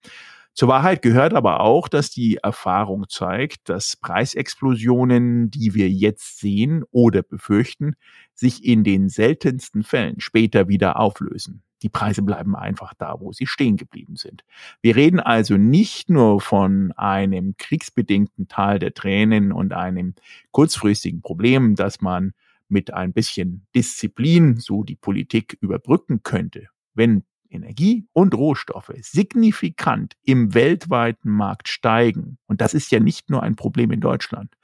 [0.53, 6.83] Zur Wahrheit gehört aber auch, dass die Erfahrung zeigt, dass Preisexplosionen, die wir jetzt sehen
[6.91, 7.95] oder befürchten,
[8.33, 11.63] sich in den seltensten Fällen später wieder auflösen.
[11.83, 14.43] Die Preise bleiben einfach da, wo sie stehen geblieben sind.
[14.81, 20.15] Wir reden also nicht nur von einem kriegsbedingten Tal der Tränen und einem
[20.51, 22.33] kurzfristigen Problem, das man
[22.69, 30.53] mit ein bisschen Disziplin so die Politik überbrücken könnte, wenn Energie und Rohstoffe signifikant im
[30.53, 34.55] weltweiten Markt steigen, und das ist ja nicht nur ein Problem in Deutschland,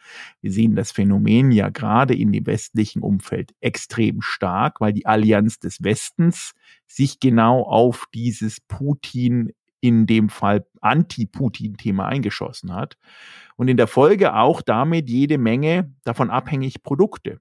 [0.42, 5.60] wir sehen das Phänomen ja gerade in dem westlichen Umfeld extrem stark, weil die Allianz
[5.60, 6.54] des Westens
[6.86, 12.98] sich genau auf dieses Putin in dem Fall Anti-Putin-Thema eingeschossen hat.
[13.56, 17.40] Und in der Folge auch damit jede Menge davon abhängig Produkte.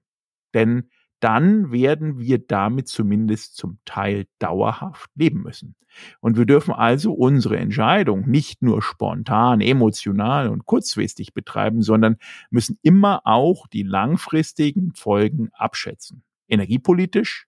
[0.53, 5.75] Denn dann werden wir damit zumindest zum Teil dauerhaft leben müssen.
[6.19, 12.17] Und wir dürfen also unsere Entscheidung nicht nur spontan, emotional und kurzfristig betreiben, sondern
[12.51, 16.23] müssen immer auch die langfristigen Folgen abschätzen.
[16.47, 17.47] Energiepolitisch,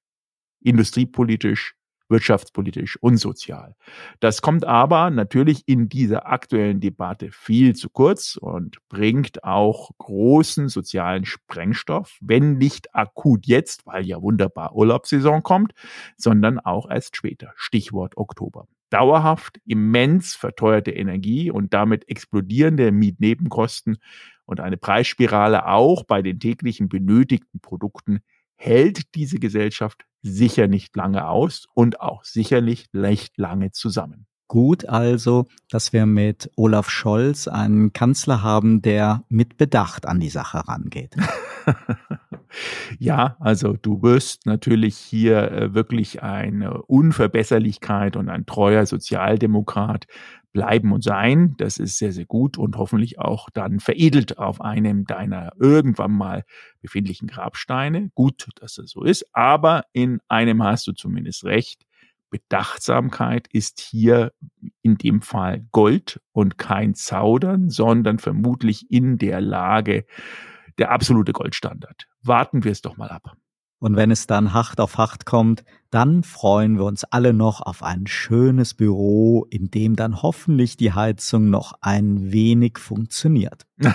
[0.60, 1.76] industriepolitisch,
[2.12, 3.76] wirtschaftspolitisch und sozial.
[4.19, 10.69] Das kommt aber natürlich in dieser aktuellen Debatte viel zu kurz und bringt auch großen
[10.69, 15.74] sozialen Sprengstoff, wenn nicht akut jetzt, weil ja wunderbar Urlaubssaison kommt,
[16.17, 17.54] sondern auch erst später.
[17.56, 23.97] Stichwort Oktober dauerhaft immens verteuerte Energie und damit explodierende Mietnebenkosten
[24.45, 28.19] und eine Preisspirale auch bei den täglichen benötigten Produkten
[28.56, 34.28] hält diese Gesellschaft sicher nicht lange aus und auch sicherlich nicht lange zusammen.
[34.48, 40.30] Gut also, dass wir mit Olaf Scholz einen Kanzler haben, der mit Bedacht an die
[40.30, 41.16] Sache rangeht.
[43.00, 50.08] ja, also du wirst natürlich hier äh, wirklich eine Unverbesserlichkeit und ein treuer Sozialdemokrat
[50.52, 51.56] bleiben und sein.
[51.58, 56.43] Das ist sehr, sehr gut und hoffentlich auch dann veredelt auf einem deiner irgendwann mal
[56.82, 58.10] befindlichen Grabsteine.
[58.15, 61.86] Gut, dass das so ist, aber in einem hast du zumindest recht.
[62.30, 64.32] Bedachtsamkeit ist hier
[64.82, 70.06] in dem Fall Gold und kein Zaudern, sondern vermutlich in der Lage
[70.82, 72.08] der absolute Goldstandard.
[72.24, 73.38] Warten wir es doch mal ab.
[73.80, 77.84] Und wenn es dann hart auf hart kommt, dann freuen wir uns alle noch auf
[77.84, 83.66] ein schönes Büro, in dem dann hoffentlich die Heizung noch ein wenig funktioniert.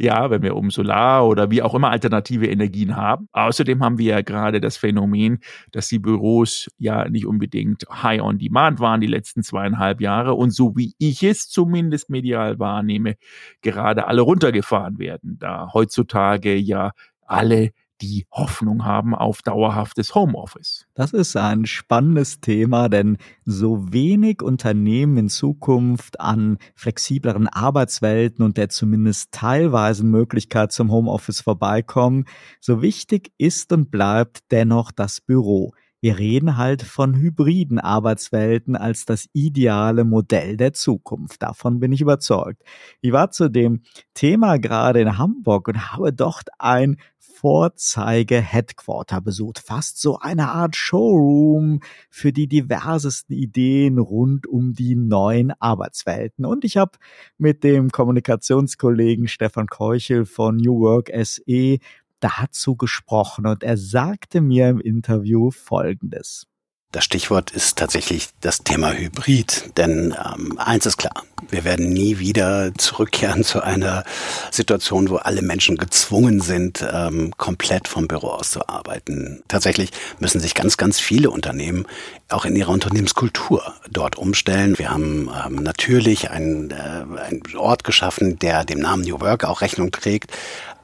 [0.00, 3.28] ja, wenn wir um Solar oder wie auch immer alternative Energien haben.
[3.32, 5.38] Außerdem haben wir ja gerade das Phänomen,
[5.70, 10.50] dass die Büros ja nicht unbedingt high on demand waren die letzten zweieinhalb Jahre und
[10.50, 13.14] so wie ich es zumindest medial wahrnehme,
[13.62, 16.90] gerade alle runtergefahren werden, da heutzutage ja
[17.26, 20.86] alle die Hoffnung haben auf dauerhaftes Homeoffice.
[20.94, 28.56] Das ist ein spannendes Thema, denn so wenig Unternehmen in Zukunft an flexibleren Arbeitswelten und
[28.56, 32.24] der zumindest teilweisen Möglichkeit zum Homeoffice vorbeikommen,
[32.60, 35.72] so wichtig ist und bleibt dennoch das Büro.
[36.04, 41.42] Wir reden halt von hybriden Arbeitswelten als das ideale Modell der Zukunft.
[41.42, 42.62] Davon bin ich überzeugt.
[43.00, 43.80] Ich war zu dem
[44.12, 49.58] Thema gerade in Hamburg und habe dort ein Vorzeige-Headquarter besucht.
[49.58, 56.44] Fast so eine Art Showroom für die diversesten Ideen rund um die neuen Arbeitswelten.
[56.44, 56.98] Und ich habe
[57.38, 61.78] mit dem Kommunikationskollegen Stefan Keuchel von New Work SE
[62.24, 66.46] dazu gesprochen und er sagte mir im Interview Folgendes.
[66.94, 69.72] Das Stichwort ist tatsächlich das Thema Hybrid.
[69.76, 74.04] Denn ähm, eins ist klar, wir werden nie wieder zurückkehren zu einer
[74.52, 79.42] Situation, wo alle Menschen gezwungen sind, ähm, komplett vom Büro aus zu arbeiten.
[79.48, 81.84] Tatsächlich müssen sich ganz, ganz viele Unternehmen
[82.28, 84.78] auch in ihrer Unternehmenskultur dort umstellen.
[84.78, 89.62] Wir haben ähm, natürlich einen, äh, einen Ort geschaffen, der dem Namen New Work auch
[89.62, 90.30] Rechnung trägt,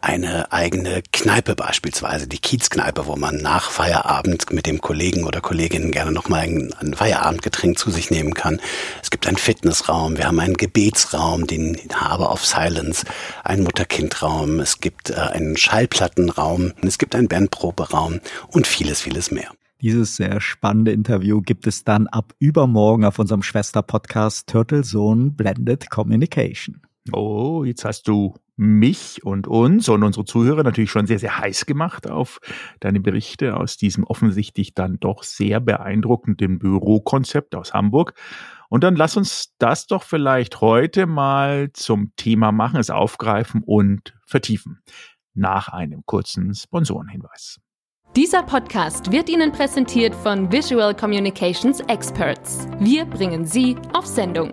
[0.00, 5.90] eine eigene Kneipe beispielsweise, die Kiezkneipe, wo man nach Feierabend mit dem Kollegen oder Kolleginnen
[5.90, 8.60] gerne nochmal ein, ein Feierabendgetränk zu sich nehmen kann.
[9.02, 13.04] Es gibt einen Fitnessraum, wir haben einen Gebetsraum, den Haber of Silence,
[13.44, 19.50] einen Mutter-Kind-Raum, es gibt äh, einen Schallplattenraum, es gibt einen Bandproberaum und vieles, vieles mehr.
[19.82, 25.88] Dieses sehr spannende Interview gibt es dann ab übermorgen auf unserem Schwester-Podcast Turtle Zone Blended
[25.88, 26.82] Communication.
[27.12, 31.64] Oh, jetzt hast du mich und uns und unsere Zuhörer natürlich schon sehr, sehr heiß
[31.64, 32.40] gemacht auf
[32.78, 38.12] deine Berichte aus diesem offensichtlich dann doch sehr beeindruckenden Bürokonzept aus Hamburg.
[38.68, 44.14] Und dann lass uns das doch vielleicht heute mal zum Thema machen, es aufgreifen und
[44.26, 44.82] vertiefen.
[45.32, 47.60] Nach einem kurzen Sponsorenhinweis.
[48.14, 52.66] Dieser Podcast wird Ihnen präsentiert von Visual Communications Experts.
[52.78, 54.52] Wir bringen Sie auf Sendung.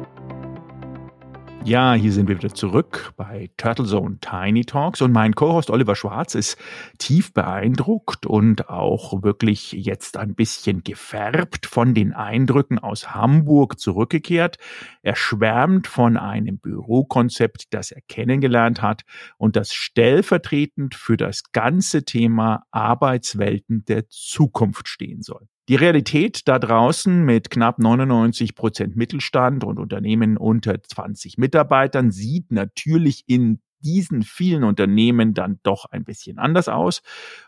[1.63, 5.95] Ja, hier sind wir wieder zurück bei Turtle Zone Tiny Talks und mein Co-Host Oliver
[5.95, 6.57] Schwarz ist
[6.97, 14.57] tief beeindruckt und auch wirklich jetzt ein bisschen gefärbt von den Eindrücken aus Hamburg zurückgekehrt.
[15.03, 19.03] Er schwärmt von einem Bürokonzept, das er kennengelernt hat
[19.37, 25.47] und das stellvertretend für das ganze Thema Arbeitswelten der Zukunft stehen soll.
[25.71, 32.51] Die Realität da draußen mit knapp 99 Prozent Mittelstand und Unternehmen unter 20 Mitarbeitern sieht
[32.51, 37.03] natürlich in diesen vielen Unternehmen dann doch ein bisschen anders aus.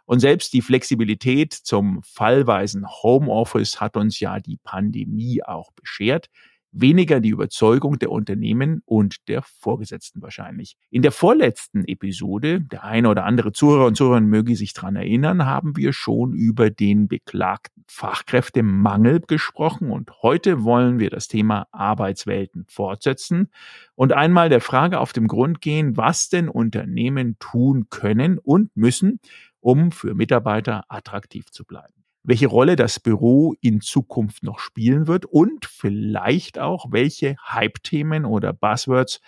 [0.05, 6.29] Und selbst die Flexibilität zum fallweisen Homeoffice hat uns ja die Pandemie auch beschert
[6.73, 10.75] weniger die Überzeugung der Unternehmen und der Vorgesetzten wahrscheinlich.
[10.89, 15.45] In der vorletzten Episode, der eine oder andere Zuhörer und Zuhörer möge sich dran erinnern,
[15.45, 22.65] haben wir schon über den beklagten Fachkräftemangel gesprochen und heute wollen wir das Thema Arbeitswelten
[22.67, 23.49] fortsetzen
[23.95, 29.19] und einmal der Frage auf den Grund gehen, was denn Unternehmen tun können und müssen,
[29.59, 35.25] um für Mitarbeiter attraktiv zu bleiben welche Rolle das Büro in Zukunft noch spielen wird
[35.25, 39.21] und vielleicht auch, welche Hype-Themen oder Buzzwords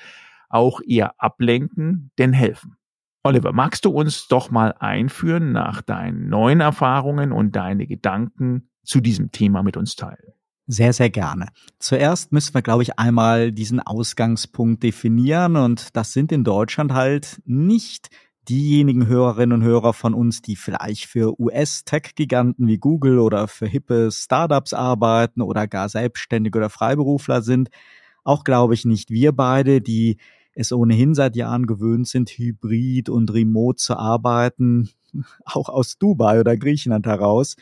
[0.50, 2.78] auch eher ablenken, denn helfen.
[3.24, 9.02] Oliver, magst du uns doch mal einführen nach deinen neuen Erfahrungen und deine Gedanken zu
[9.02, 10.34] diesem Thema mit uns teilen?
[10.68, 11.50] Sehr, sehr gerne.
[11.80, 17.42] Zuerst müssen wir, glaube ich, einmal diesen Ausgangspunkt definieren und das sind in Deutschland halt
[17.46, 18.10] nicht
[18.50, 24.10] diejenigen Hörerinnen und Hörer von uns, die vielleicht für US-Tech-Giganten wie Google oder für hippe
[24.12, 27.70] Startups arbeiten oder gar selbstständig oder Freiberufler sind.
[28.24, 30.18] Auch glaube ich nicht wir beide, die
[30.54, 34.90] es ohnehin seit Jahren gewöhnt sind, hybrid und remote zu arbeiten,
[35.46, 37.56] auch aus Dubai oder Griechenland heraus.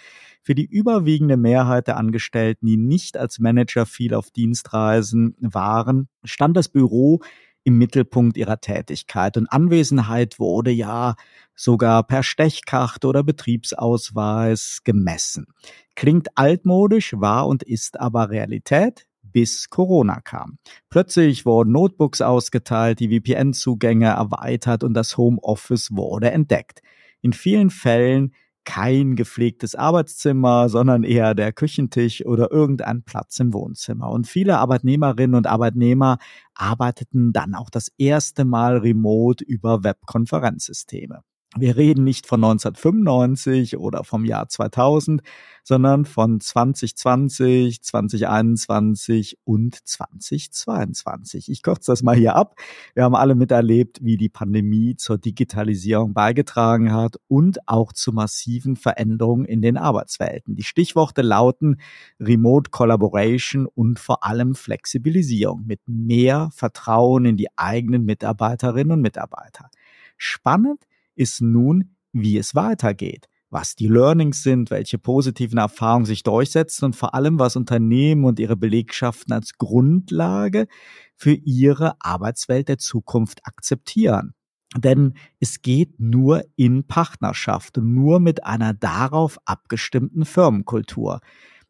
[0.43, 6.55] Für die überwiegende Mehrheit der Angestellten, die nicht als Manager viel auf Dienstreisen waren, stand
[6.57, 7.21] das Büro
[7.63, 9.37] im Mittelpunkt ihrer Tätigkeit.
[9.37, 11.15] Und Anwesenheit wurde ja
[11.55, 15.47] sogar per Stechkarte oder Betriebsausweis gemessen.
[15.95, 20.59] Klingt altmodisch, war und ist aber Realität bis Corona kam.
[20.89, 26.81] Plötzlich wurden Notebooks ausgeteilt, die VPN-Zugänge erweitert und das Homeoffice wurde entdeckt.
[27.21, 28.33] In vielen Fällen
[28.65, 34.09] kein gepflegtes Arbeitszimmer, sondern eher der Küchentisch oder irgendein Platz im Wohnzimmer.
[34.09, 36.17] Und viele Arbeitnehmerinnen und Arbeitnehmer
[36.55, 41.23] arbeiteten dann auch das erste Mal remote über Webkonferenzsysteme.
[41.55, 45.21] Wir reden nicht von 1995 oder vom Jahr 2000,
[45.63, 51.49] sondern von 2020, 2021 und 2022.
[51.49, 52.55] Ich kürze das mal hier ab.
[52.95, 58.75] Wir haben alle miterlebt, wie die Pandemie zur Digitalisierung beigetragen hat und auch zu massiven
[58.75, 60.55] Veränderungen in den Arbeitswelten.
[60.55, 61.77] Die Stichworte lauten
[62.19, 69.69] Remote Collaboration und vor allem Flexibilisierung mit mehr Vertrauen in die eigenen Mitarbeiterinnen und Mitarbeiter.
[70.17, 70.79] Spannend
[71.15, 76.95] ist nun, wie es weitergeht, was die Learnings sind, welche positiven Erfahrungen sich durchsetzen und
[76.95, 80.67] vor allem, was Unternehmen und ihre Belegschaften als Grundlage
[81.15, 84.33] für ihre Arbeitswelt der Zukunft akzeptieren.
[84.75, 91.19] Denn es geht nur in Partnerschaft und nur mit einer darauf abgestimmten Firmenkultur.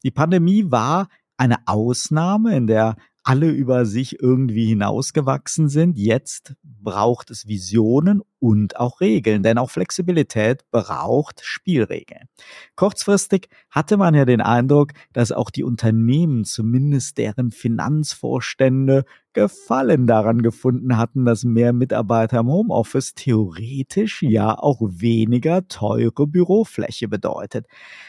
[0.03, 5.97] Die Pandemie war eine Ausnahme, in der alle über sich irgendwie hinausgewachsen sind.
[5.97, 12.27] Jetzt braucht es Visionen und auch Regeln, denn auch Flexibilität braucht Spielregeln.
[12.75, 20.43] Kurzfristig hatte man ja den Eindruck, dass auch die Unternehmen, zumindest deren Finanzvorstände, Gefallen daran
[20.43, 27.65] gefunden hatten, dass mehr Mitarbeiter im Homeoffice theoretisch ja auch weniger teure Bürofläche bedeutet.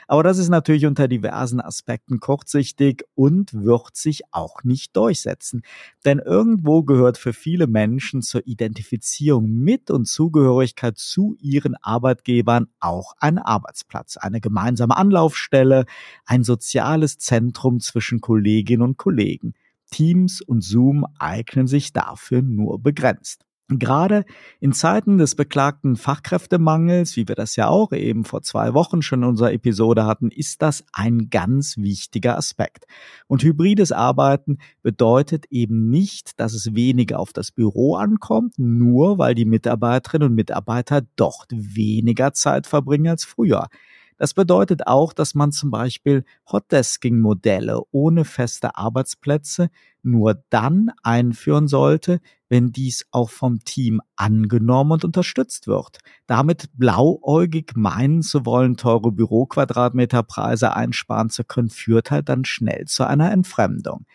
[0.06, 5.62] Aber das ist natürlich unter diversen Aspekten kurzsichtig und wird sich auch nicht durchsetzen.
[6.04, 13.14] Denn irgendwo gehört für viele Menschen zur Identifizierung mit und Zugehörigkeit zu ihren Arbeitgebern auch
[13.18, 15.86] ein Arbeitsplatz, eine gemeinsame Anlaufstelle,
[16.26, 19.54] ein soziales Zentrum zwischen Kolleginnen und Kollegen.
[19.94, 23.44] Teams und Zoom eignen sich dafür nur begrenzt.
[23.68, 24.24] Gerade
[24.58, 29.22] in Zeiten des beklagten Fachkräftemangels, wie wir das ja auch eben vor zwei Wochen schon
[29.22, 32.86] in unserer Episode hatten, ist das ein ganz wichtiger Aspekt.
[33.28, 39.36] Und hybrides Arbeiten bedeutet eben nicht, dass es weniger auf das Büro ankommt, nur weil
[39.36, 43.68] die Mitarbeiterinnen und Mitarbeiter dort weniger Zeit verbringen als früher.
[44.16, 49.70] Das bedeutet auch, dass man zum Beispiel Hotdesking-Modelle ohne feste Arbeitsplätze
[50.02, 55.98] nur dann einführen sollte, wenn dies auch vom Team angenommen und unterstützt wird.
[56.26, 63.06] Damit blauäugig meinen zu wollen, teure Büroquadratmeterpreise einsparen zu können, führt halt dann schnell zu
[63.06, 64.06] einer Entfremdung.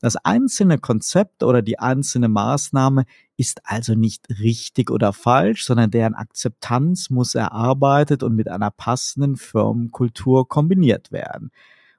[0.00, 3.04] Das einzelne Konzept oder die einzelne Maßnahme
[3.36, 9.36] ist also nicht richtig oder falsch, sondern deren Akzeptanz muss erarbeitet und mit einer passenden
[9.36, 11.50] Firmenkultur kombiniert werden.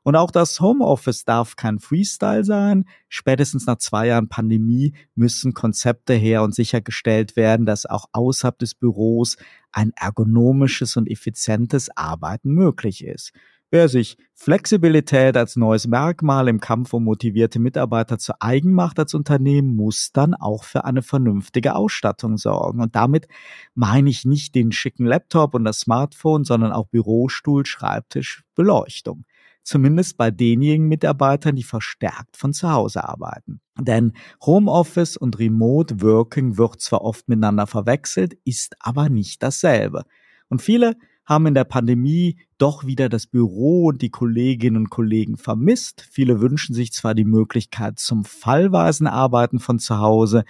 [0.01, 2.85] Und auch das Homeoffice darf kein Freestyle sein.
[3.09, 8.75] Spätestens nach zwei Jahren Pandemie müssen Konzepte her und sichergestellt werden, dass auch außerhalb des
[8.75, 9.35] Büros
[9.73, 13.33] ein ergonomisches und effizientes Arbeiten möglich ist.
[13.71, 19.13] Wer sich Flexibilität als neues Merkmal im Kampf um motivierte Mitarbeiter zu eigen macht als
[19.13, 22.81] Unternehmen, muss dann auch für eine vernünftige Ausstattung sorgen.
[22.81, 23.27] Und damit
[23.75, 29.25] meine ich nicht den schicken Laptop und das Smartphone, sondern auch Bürostuhl, Schreibtisch, Beleuchtung.
[29.61, 33.61] Zumindest bei denjenigen Mitarbeitern, die verstärkt von zu Hause arbeiten.
[33.77, 40.05] Denn Homeoffice und Remote Working wird zwar oft miteinander verwechselt, ist aber nicht dasselbe.
[40.47, 40.95] Und viele
[41.29, 46.05] haben in der Pandemie doch wieder das Büro und die Kolleginnen und Kollegen vermisst.
[46.09, 50.43] Viele wünschen sich zwar die Möglichkeit zum fallweisen Arbeiten von zu Hause,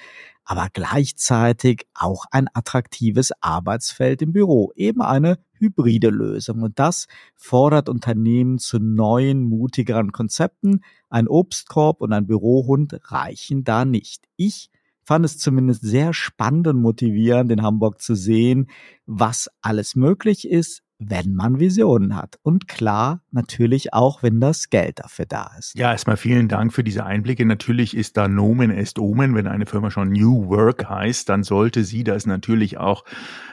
[0.46, 6.63] aber gleichzeitig auch ein attraktives Arbeitsfeld im Büro, eben eine hybride Lösung.
[6.63, 10.82] Und das fordert Unternehmen zu neuen, mutigeren Konzepten.
[11.10, 14.23] Ein Obstkorb und ein Bürohund reichen da nicht.
[14.38, 14.71] Ich
[15.04, 18.69] fand es zumindest sehr spannend und motivierend, in Hamburg zu sehen,
[19.06, 22.37] was alles möglich ist, wenn man Visionen hat.
[22.43, 25.73] Und klar, natürlich auch, wenn das Geld dafür da ist.
[25.77, 27.45] Ja, erstmal vielen Dank für diese Einblicke.
[27.45, 29.33] Natürlich ist da Nomen est Omen.
[29.33, 33.06] Wenn eine Firma schon New Work heißt, dann sollte sie das natürlich auch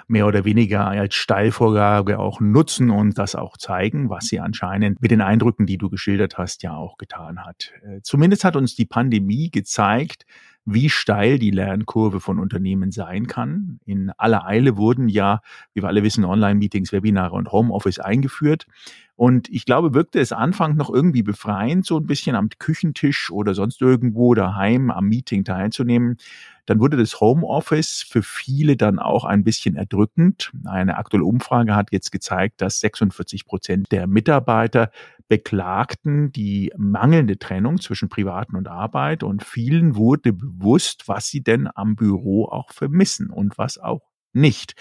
[0.08, 5.12] mehr oder weniger als Steilvorlage auch nutzen und das auch zeigen, was sie anscheinend mit
[5.12, 7.72] den Eindrücken, die du geschildert hast, ja auch getan hat.
[7.82, 10.26] Äh, zumindest hat uns die Pandemie gezeigt,
[10.66, 13.78] wie steil die Lernkurve von Unternehmen sein kann.
[13.86, 15.40] In aller Eile wurden ja,
[15.72, 18.66] wie wir alle wissen, Online-Meetings, Webinare und Homeoffice eingeführt.
[19.14, 23.54] Und ich glaube, wirkte es Anfang noch irgendwie befreiend, so ein bisschen am Küchentisch oder
[23.54, 26.18] sonst irgendwo daheim am Meeting teilzunehmen.
[26.66, 30.52] Dann wurde das Homeoffice für viele dann auch ein bisschen erdrückend.
[30.64, 34.90] Eine aktuelle Umfrage hat jetzt gezeigt, dass 46 Prozent der Mitarbeiter
[35.28, 41.68] beklagten die mangelnde Trennung zwischen Privaten und Arbeit und vielen wurde bewusst, was sie denn
[41.74, 44.02] am Büro auch vermissen und was auch
[44.36, 44.74] nicht.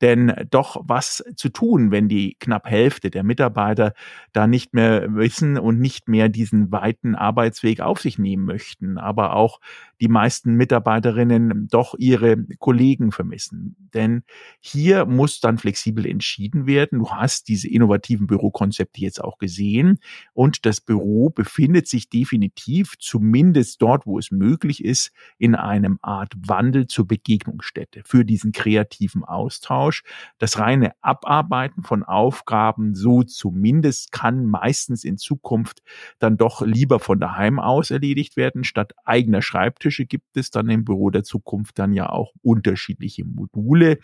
[0.00, 3.92] Denn doch was zu tun, wenn die knapp Hälfte der Mitarbeiter
[4.32, 9.34] da nicht mehr wissen und nicht mehr diesen weiten Arbeitsweg auf sich nehmen möchten, aber
[9.34, 9.60] auch
[10.00, 13.76] die meisten Mitarbeiterinnen doch ihre Kollegen vermissen.
[13.92, 14.22] Denn
[14.60, 17.00] hier muss dann flexibel entschieden werden.
[17.00, 19.98] Du hast diese innovativen Bürokonzepte jetzt auch gesehen
[20.32, 26.32] und das Büro befindet sich definitiv, zumindest dort, wo es möglich ist, in einem Art
[26.36, 30.02] Wandel zur Begegnungsstätte für diesen kreativen Austausch.
[30.38, 35.82] Das reine Abarbeiten von Aufgaben, so zumindest kann meistens in Zukunft
[36.18, 40.68] dann doch lieber von daheim aus erledigt werden, statt eigener Schreibtisch Schreibtische gibt es dann
[40.68, 43.98] im Büro der Zukunft dann ja auch unterschiedliche Module,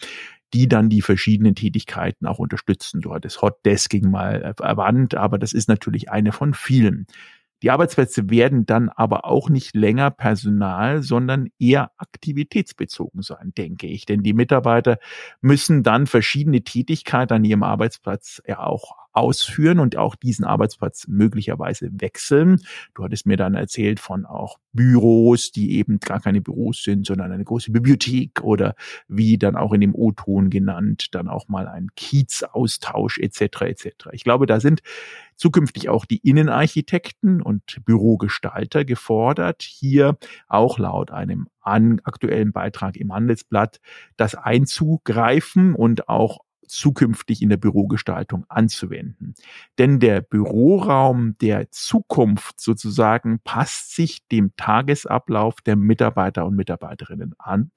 [0.52, 3.00] die dann die verschiedenen Tätigkeiten auch unterstützen.
[3.00, 7.06] Du hattest Hot Desking mal erwähnt, aber das ist natürlich eine von vielen.
[7.62, 14.04] Die Arbeitsplätze werden dann aber auch nicht länger personal, sondern eher aktivitätsbezogen sein, denke ich.
[14.04, 14.98] Denn die Mitarbeiter
[15.40, 21.88] müssen dann verschiedene Tätigkeiten an ihrem Arbeitsplatz ja auch ausführen und auch diesen Arbeitsplatz möglicherweise
[21.92, 22.60] wechseln.
[22.94, 27.32] Du hattest mir dann erzählt von auch Büros, die eben gar keine Büros sind, sondern
[27.32, 28.74] eine große Bibliothek oder
[29.08, 33.62] wie dann auch in dem O-Ton genannt, dann auch mal ein Kiezaustausch etc.
[33.62, 33.86] etc.
[34.12, 34.82] Ich glaube, da sind
[35.34, 43.80] zukünftig auch die Innenarchitekten und Bürogestalter gefordert, hier auch laut einem aktuellen Beitrag im Handelsblatt
[44.16, 49.34] das einzugreifen und auch zukünftig in der Bürogestaltung anzuwenden.
[49.78, 57.70] Denn der Büroraum der Zukunft sozusagen passt sich dem Tagesablauf der Mitarbeiter und Mitarbeiterinnen an.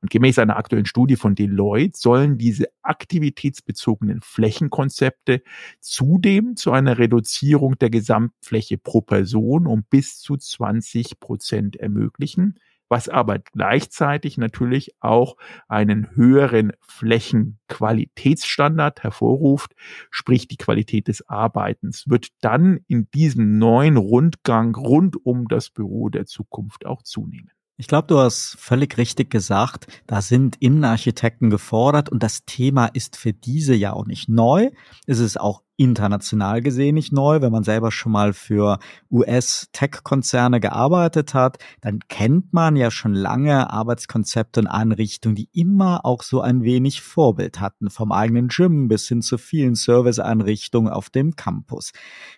[0.00, 5.42] Und gemäß einer aktuellen Studie von Deloitte sollen diese aktivitätsbezogenen Flächenkonzepte
[5.80, 12.58] zudem zu einer Reduzierung der Gesamtfläche pro Person um bis zu 20 Prozent ermöglichen
[12.92, 19.72] was aber gleichzeitig natürlich auch einen höheren Flächenqualitätsstandard hervorruft,
[20.10, 26.10] sprich die Qualität des Arbeitens wird dann in diesem neuen Rundgang rund um das Büro
[26.10, 27.48] der Zukunft auch zunehmen.
[27.78, 33.16] Ich glaube, du hast völlig richtig gesagt, da sind Innenarchitekten gefordert und das Thema ist
[33.16, 34.68] für diese ja auch nicht neu.
[35.06, 37.40] Es ist auch international gesehen nicht neu.
[37.40, 38.78] Wenn man selber schon mal für
[39.10, 46.22] US-Tech-Konzerne gearbeitet hat, dann kennt man ja schon lange Arbeitskonzepte und Einrichtungen, die immer auch
[46.22, 51.36] so ein wenig Vorbild hatten, vom eigenen Gym bis hin zu vielen Serviceeinrichtungen auf dem
[51.36, 51.92] Campus.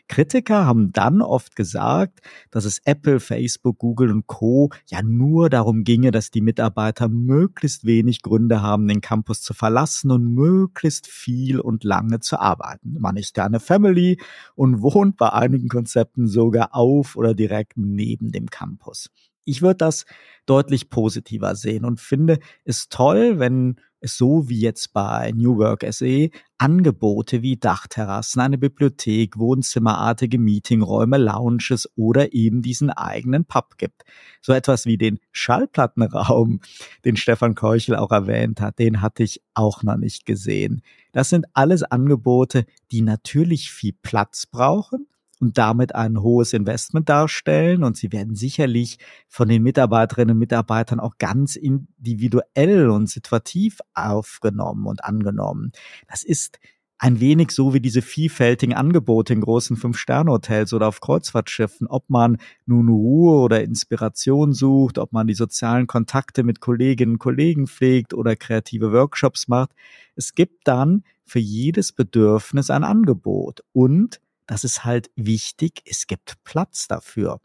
[0.09, 2.21] Kritiker haben dann oft gesagt,
[2.51, 4.71] dass es Apple, Facebook, Google und Co.
[4.87, 10.11] ja nur darum ginge, dass die Mitarbeiter möglichst wenig Gründe haben, den Campus zu verlassen
[10.11, 12.97] und möglichst viel und lange zu arbeiten.
[13.01, 14.19] Man ist ja eine Family
[14.55, 19.11] und wohnt bei einigen Konzepten sogar auf oder direkt neben dem Campus.
[19.45, 20.07] Ich würde das
[20.47, 25.85] deutlich positiver sehen und finde es toll, wenn es so wie jetzt bei New Work
[25.91, 26.29] SE
[26.59, 34.03] Angebote wie Dachterrassen, eine Bibliothek, Wohnzimmerartige Meetingräume, Lounges oder eben diesen eigenen Pub gibt.
[34.43, 36.61] So etwas wie den Schallplattenraum,
[37.05, 40.83] den Stefan Keuchel auch erwähnt hat, den hatte ich auch noch nicht gesehen.
[41.13, 45.07] Das sind alles Angebote, die natürlich viel Platz brauchen,
[45.45, 47.85] und damit ein hohes Investment darstellen.
[47.85, 54.87] Und sie werden sicherlich von den Mitarbeiterinnen und Mitarbeitern auch ganz individuell und situativ aufgenommen
[54.87, 55.73] und angenommen.
[56.09, 56.59] Das ist
[56.99, 62.39] ein wenig so wie diese vielfältigen Angebote in großen Fünf-Sterne-Hotels oder auf Kreuzfahrtschiffen, ob man
[62.67, 68.15] nun Ruhe oder Inspiration sucht, ob man die sozialen Kontakte mit Kolleginnen und Kollegen pflegt
[68.15, 69.73] oder kreative Workshops macht.
[70.15, 76.35] Es gibt dann für jedes Bedürfnis ein Angebot und das ist halt wichtig, es gibt
[76.45, 77.41] Platz dafür.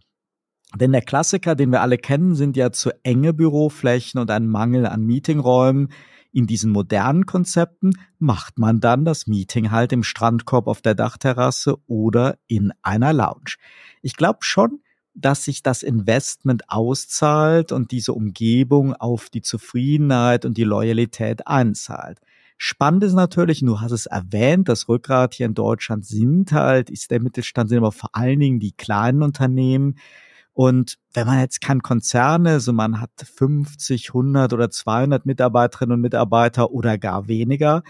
[0.75, 4.85] Denn der Klassiker, den wir alle kennen, sind ja zu enge Büroflächen und ein Mangel
[4.85, 5.89] an Meetingräumen.
[6.31, 11.77] in diesen modernen Konzepten macht man dann das Meeting halt im Strandkorb auf der Dachterrasse
[11.87, 13.55] oder in einer Lounge.
[14.03, 14.81] Ich glaube schon,
[15.15, 22.19] dass sich das Investment auszahlt und diese Umgebung auf die Zufriedenheit und die Loyalität einzahlt.
[22.61, 27.09] Spannend ist natürlich, du hast es erwähnt, das Rückgrat hier in Deutschland sind halt, ist
[27.09, 29.95] der Mittelstand, sind aber vor allen Dingen die kleinen Unternehmen.
[30.51, 35.93] Und wenn man jetzt kein Konzern ist und man hat 50, 100 oder 200 Mitarbeiterinnen
[35.93, 37.81] und Mitarbeiter oder gar weniger,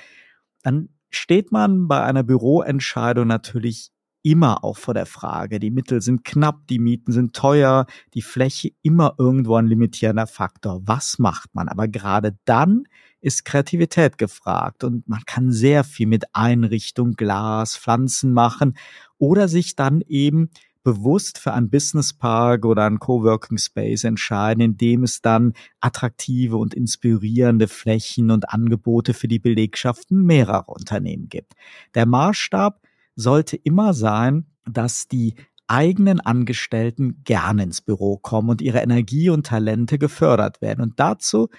[0.62, 3.90] dann steht man bei einer Büroentscheidung natürlich
[4.22, 5.60] immer auch vor der Frage.
[5.60, 10.82] Die Mittel sind knapp, die Mieten sind teuer, die Fläche immer irgendwo ein limitierender Faktor.
[10.84, 11.70] Was macht man?
[11.70, 12.84] Aber gerade dann
[13.22, 18.78] ist Kreativität gefragt und man kann sehr viel mit Einrichtung, Glas, Pflanzen machen
[19.18, 20.50] oder sich dann eben
[20.84, 26.58] bewusst für ein Business Park oder ein Coworking Space entscheiden, in dem es dann attraktive
[26.58, 31.54] und inspirierende Flächen und Angebote für die Belegschaften mehrerer Unternehmen gibt.
[31.96, 32.82] Der Maßstab
[33.16, 35.36] sollte immer sein, dass die
[35.68, 40.82] eigenen Angestellten gerne ins Büro kommen und ihre Energie und Talente gefördert werden.
[40.82, 41.50] Und dazu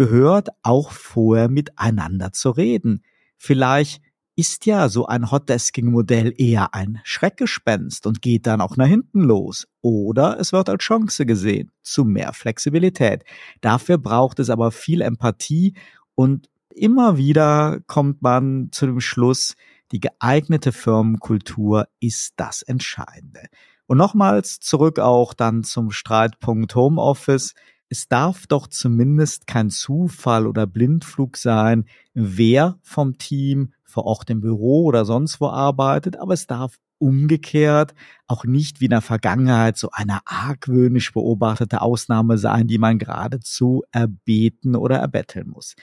[0.00, 3.02] gehört auch vorher miteinander zu reden.
[3.36, 4.00] Vielleicht
[4.34, 9.68] ist ja so ein Hotdesking-Modell eher ein Schreckgespenst und geht dann auch nach hinten los.
[9.82, 13.24] Oder es wird als Chance gesehen zu mehr Flexibilität.
[13.60, 15.74] Dafür braucht es aber viel Empathie
[16.14, 19.54] und immer wieder kommt man zu dem Schluss,
[19.92, 23.48] die geeignete Firmenkultur ist das Entscheidende.
[23.86, 27.52] Und nochmals zurück auch dann zum Streitpunkt Homeoffice
[27.90, 31.84] es darf doch zumindest kein Zufall oder Blindflug sein,
[32.14, 37.94] wer vom Team vor Ort im Büro oder sonst wo arbeitet, aber es darf umgekehrt
[38.26, 43.82] auch nicht wie in der Vergangenheit so eine argwöhnisch beobachtete Ausnahme sein, die man geradezu
[43.90, 45.74] erbeten oder erbetteln muss.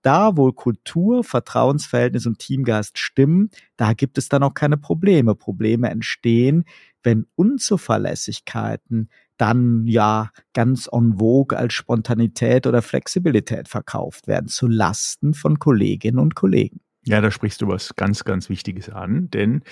[0.00, 5.36] Da, wo Kultur, Vertrauensverhältnis und Teamgeist stimmen, da gibt es dann auch keine Probleme.
[5.36, 6.64] Probleme entstehen,
[7.04, 15.34] wenn Unzuverlässigkeiten dann ja ganz en vogue als Spontanität oder Flexibilität verkauft werden, zu Lasten
[15.34, 16.80] von Kolleginnen und Kollegen.
[17.04, 19.62] Ja, da sprichst du was ganz, ganz Wichtiges an, denn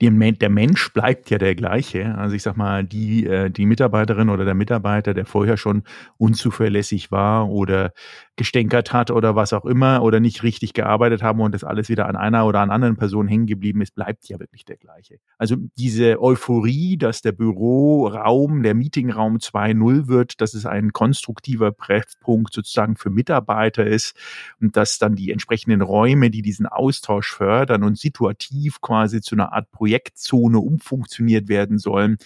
[0.00, 2.16] die, der Mensch bleibt ja der gleiche.
[2.16, 5.84] Also ich sag mal, die, äh, die Mitarbeiterin oder der Mitarbeiter, der vorher schon
[6.18, 7.92] unzuverlässig war oder
[8.34, 12.08] gestänkert hat oder was auch immer oder nicht richtig gearbeitet haben und das alles wieder
[12.08, 15.18] an einer oder an anderen Person hängen geblieben ist, bleibt ja wirklich der gleiche.
[15.38, 22.54] Also diese Euphorie, dass der Büroraum, der Meetingraum 2.0 wird, dass es ein konstruktiver Treffpunkt
[22.54, 24.16] sozusagen für Mitarbeiter ist
[24.58, 29.52] und dass dann die entsprechenden Räume, die diesen Austausch fördern und situativ quasi zu einer
[29.52, 32.16] Art Projektzone umfunktioniert werden sollen,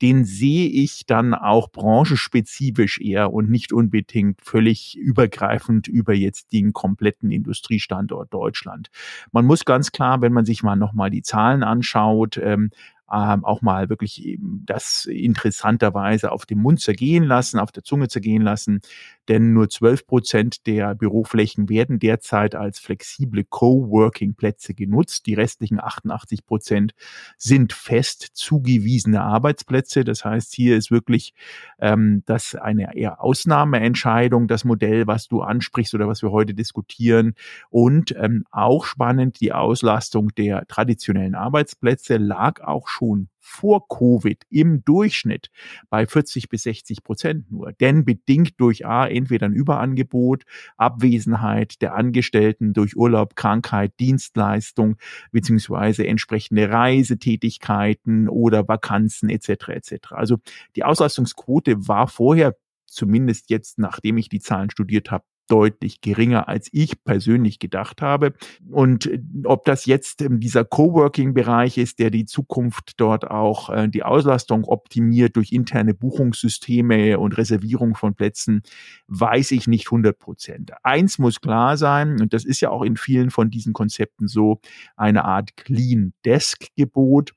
[0.00, 6.72] den sehe ich dann auch branchenspezifisch eher und nicht unbedingt völlig übergreifend über jetzt den
[6.72, 8.88] kompletten Industriestandort Deutschland.
[9.32, 12.70] Man muss ganz klar, wenn man sich mal nochmal die Zahlen anschaut, ähm,
[13.12, 18.08] ähm, auch mal wirklich eben das interessanterweise auf dem Mund zergehen lassen, auf der Zunge
[18.08, 18.80] zergehen lassen.
[19.28, 25.26] Denn nur 12 Prozent der Büroflächen werden derzeit als flexible Coworking-Plätze genutzt.
[25.26, 26.94] Die restlichen 88 Prozent
[27.36, 30.04] sind fest zugewiesene Arbeitsplätze.
[30.04, 31.34] Das heißt, hier ist wirklich
[31.78, 37.34] ähm, das eine eher Ausnahmeentscheidung, das Modell, was du ansprichst oder was wir heute diskutieren.
[37.70, 42.97] Und ähm, auch spannend, die Auslastung der traditionellen Arbeitsplätze lag auch schon
[43.40, 45.50] vor Covid im Durchschnitt
[45.88, 47.72] bei 40 bis 60 Prozent nur.
[47.72, 50.44] Denn bedingt durch A, entweder ein Überangebot,
[50.76, 54.96] Abwesenheit der Angestellten durch Urlaub, Krankheit, Dienstleistung,
[55.32, 59.68] beziehungsweise entsprechende Reisetätigkeiten oder Vakanzen etc.
[59.68, 59.92] etc.
[60.10, 60.38] Also
[60.76, 62.54] die Auslastungsquote war vorher
[62.86, 68.34] zumindest jetzt, nachdem ich die Zahlen studiert habe, deutlich geringer, als ich persönlich gedacht habe.
[68.70, 73.88] Und äh, ob das jetzt ähm, dieser Coworking-Bereich ist, der die Zukunft dort auch äh,
[73.88, 78.62] die Auslastung optimiert durch interne Buchungssysteme und Reservierung von Plätzen,
[79.08, 80.72] weiß ich nicht 100 Prozent.
[80.82, 84.60] Eins muss klar sein, und das ist ja auch in vielen von diesen Konzepten so,
[84.96, 87.32] eine Art Clean Desk-Gebot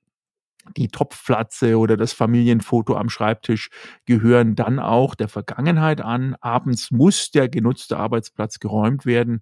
[0.77, 3.69] die Topfplatze oder das Familienfoto am Schreibtisch
[4.05, 6.35] gehören dann auch der Vergangenheit an.
[6.41, 9.41] Abends muss der genutzte Arbeitsplatz geräumt werden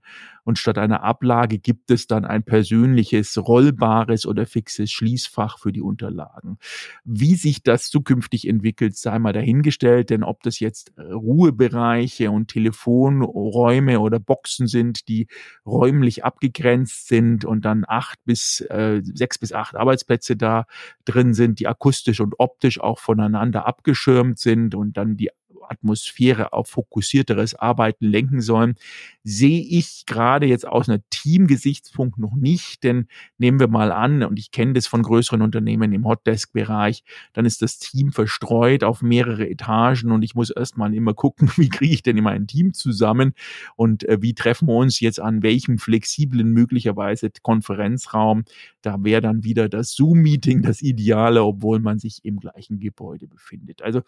[0.50, 5.82] und statt einer Ablage gibt es dann ein persönliches, rollbares oder fixes Schließfach für die
[5.82, 6.58] Unterlagen.
[7.04, 14.00] Wie sich das zukünftig entwickelt, sei mal dahingestellt, denn ob das jetzt Ruhebereiche und Telefonräume
[14.00, 15.28] oder Boxen sind, die
[15.68, 20.66] räumlich abgegrenzt sind und dann acht bis äh, sechs bis acht Arbeitsplätze da
[21.06, 25.30] drin sind, die akustisch und optisch auch voneinander abgeschirmt sind und dann die
[25.68, 28.76] Atmosphäre auf fokussierteres Arbeiten lenken sollen,
[29.24, 33.08] sehe ich gerade jetzt aus einer Teamgesichtspunkt noch nicht, denn
[33.38, 37.04] nehmen wir mal an, und ich kenne das von größeren Unternehmen im Hotdesk-Bereich,
[37.34, 41.70] dann ist das Team verstreut auf mehrere Etagen und ich muss erstmal immer gucken, wie
[41.70, 43.34] kriege ich denn immer ein Team zusammen
[43.76, 48.44] und äh, wie treffen wir uns jetzt an welchem flexiblen möglicherweise Konferenzraum.
[48.82, 53.82] Da wäre dann wieder das Zoom-Meeting das Ideale, obwohl man sich im gleichen Gebäude befindet.
[53.82, 54.02] Also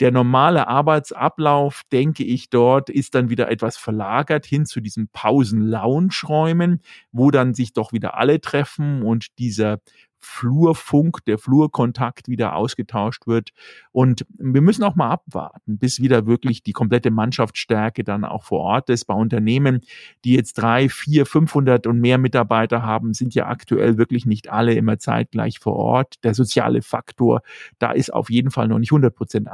[0.00, 6.80] der normale Arbeitsablauf, denke ich, dort ist dann wieder etwas verlagert hin zu diesen Pausen-Lounge-Räumen,
[7.10, 9.80] wo dann sich doch wieder alle treffen und dieser
[10.20, 13.50] Flurfunk, der Flurkontakt wieder ausgetauscht wird.
[13.92, 18.60] Und wir müssen auch mal abwarten, bis wieder wirklich die komplette Mannschaftsstärke dann auch vor
[18.60, 19.04] Ort ist.
[19.04, 19.80] Bei Unternehmen,
[20.24, 24.72] die jetzt drei, vier, 500 und mehr Mitarbeiter haben, sind ja aktuell wirklich nicht alle
[24.74, 26.14] immer zeitgleich vor Ort.
[26.24, 27.42] Der soziale Faktor,
[27.78, 29.48] da ist auf jeden Fall noch nicht 100 Prozent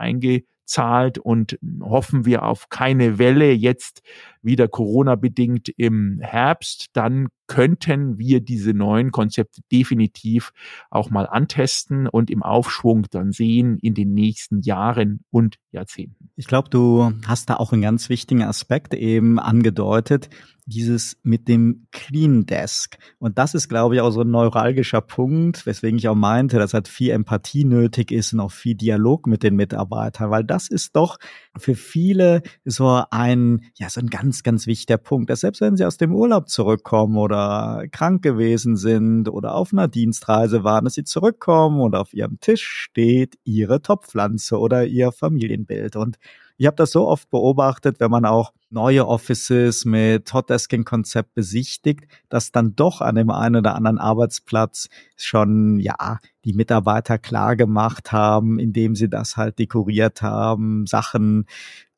[0.71, 4.03] eingezahlt und hoffen wir auf keine Welle jetzt
[4.43, 10.53] wieder Corona-bedingt im Herbst, dann könnten wir diese neuen Konzepte definitiv
[10.89, 16.31] auch mal antesten und im Aufschwung dann sehen in den nächsten Jahren und Jahrzehnten.
[16.37, 20.31] Ich glaube, du hast da auch einen ganz wichtigen Aspekt eben angedeutet,
[20.71, 22.97] dieses mit dem Clean Desk.
[23.19, 26.73] Und das ist, glaube ich, auch so ein neuralgischer Punkt, weswegen ich auch meinte, dass
[26.73, 30.97] halt viel Empathie nötig ist und auch viel Dialog mit den Mitarbeitern, weil das ist
[30.97, 31.19] doch
[31.59, 35.85] für viele so ein, ja, so ein ganz ganz, wichtiger Punkt, dass selbst wenn sie
[35.85, 41.05] aus dem Urlaub zurückkommen oder krank gewesen sind oder auf einer Dienstreise waren, dass sie
[41.05, 45.97] zurückkommen und auf ihrem Tisch steht ihre Topfpflanze oder ihr Familienbild.
[45.97, 46.19] Und
[46.61, 52.53] ich habe das so oft beobachtet, wenn man auch neue Offices mit Hotdesking-Konzept besichtigt, dass
[52.53, 58.59] dann doch an dem einen oder anderen Arbeitsplatz schon, ja, die Mitarbeiter klar gemacht haben,
[58.59, 61.47] indem sie das halt dekoriert haben, Sachen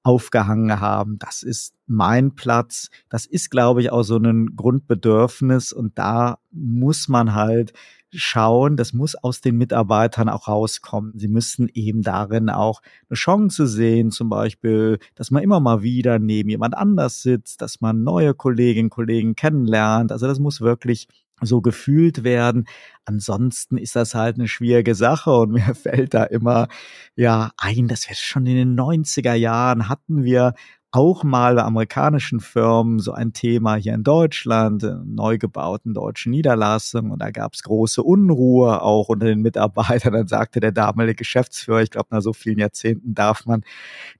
[0.04, 1.18] aufgehangen haben.
[1.18, 2.88] Das ist mein Platz.
[3.08, 7.72] Das ist, glaube ich, auch so ein Grundbedürfnis und da muss man halt
[8.14, 11.12] schauen, das muss aus den Mitarbeitern auch rauskommen.
[11.16, 16.18] Sie müssen eben darin auch eine Chance sehen, zum Beispiel, dass man immer mal wieder
[16.18, 20.12] neben jemand anders sitzt, dass man neue Kolleginnen und Kollegen kennenlernt.
[20.12, 21.08] Also das muss wirklich
[21.40, 22.66] so gefühlt werden.
[23.04, 26.68] Ansonsten ist das halt eine schwierige Sache und mir fällt da immer
[27.16, 30.54] ja ein, dass wir schon in den 90er Jahren hatten wir
[30.92, 37.10] auch mal bei amerikanischen Firmen so ein Thema hier in Deutschland, neu gebauten deutschen Niederlassungen.
[37.10, 40.12] Und da gab es große Unruhe auch unter den Mitarbeitern.
[40.12, 43.62] Dann sagte der damalige Geschäftsführer, ich glaube, nach so vielen Jahrzehnten darf man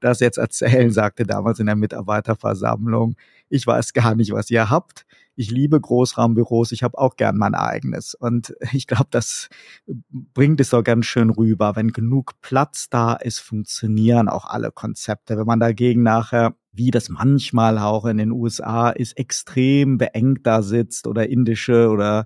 [0.01, 3.17] das jetzt erzählen, sagte damals in der Mitarbeiterversammlung,
[3.51, 5.05] ich weiß gar nicht, was ihr habt
[5.35, 8.15] ich liebe Großraumbüros, ich habe auch gern mein eigenes.
[8.15, 9.49] Und ich glaube, das
[10.11, 11.77] bringt es auch ganz schön rüber.
[11.77, 15.37] Wenn genug Platz da ist, funktionieren auch alle Konzepte.
[15.37, 20.63] Wenn man dagegen nachher wie das manchmal auch in den USA ist, extrem beengt da
[20.63, 22.25] sitzt oder indische oder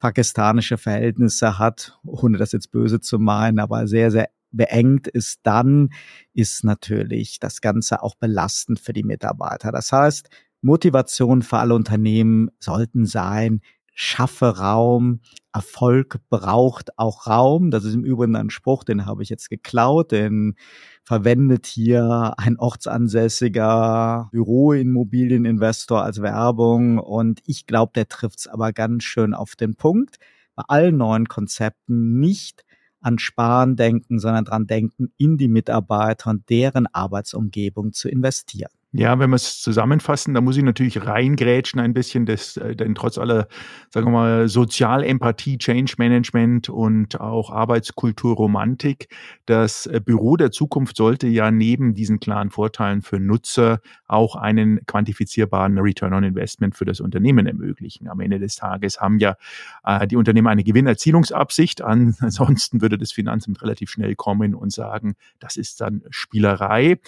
[0.00, 5.90] pakistanische Verhältnisse hat, ohne das jetzt böse zu meinen, aber sehr, sehr beengt ist, dann
[6.32, 9.70] ist natürlich das Ganze auch belastend für die Mitarbeiter.
[9.70, 10.28] Das heißt,
[10.62, 13.60] Motivation für alle Unternehmen sollten sein,
[13.94, 15.20] schaffe Raum,
[15.54, 17.70] Erfolg braucht auch Raum.
[17.70, 20.54] Das ist im Übrigen ein Spruch, den habe ich jetzt geklaut, den
[21.02, 29.04] verwendet hier ein ortsansässiger Büroimmobilieninvestor als Werbung und ich glaube, der trifft es aber ganz
[29.04, 30.16] schön auf den Punkt.
[30.54, 32.64] Bei allen neuen Konzepten nicht
[33.00, 38.72] an Sparen denken, sondern dran denken, in die Mitarbeiter und deren Arbeitsumgebung zu investieren.
[38.98, 42.94] Ja, wenn wir es zusammenfassen, da muss ich natürlich reingrätschen ein bisschen, das, äh, denn
[42.94, 43.46] trotz aller,
[43.90, 49.08] sagen wir mal, Sozialempathie, Change Management und auch Arbeitskultur, Romantik,
[49.44, 54.80] das äh, Büro der Zukunft sollte ja neben diesen klaren Vorteilen für Nutzer auch einen
[54.86, 58.08] quantifizierbaren Return on Investment für das Unternehmen ermöglichen.
[58.08, 59.36] Am Ende des Tages haben ja
[59.84, 65.58] äh, die Unternehmen eine Gewinnerzielungsabsicht, ansonsten würde das Finanzamt relativ schnell kommen und sagen, das
[65.58, 66.98] ist dann Spielerei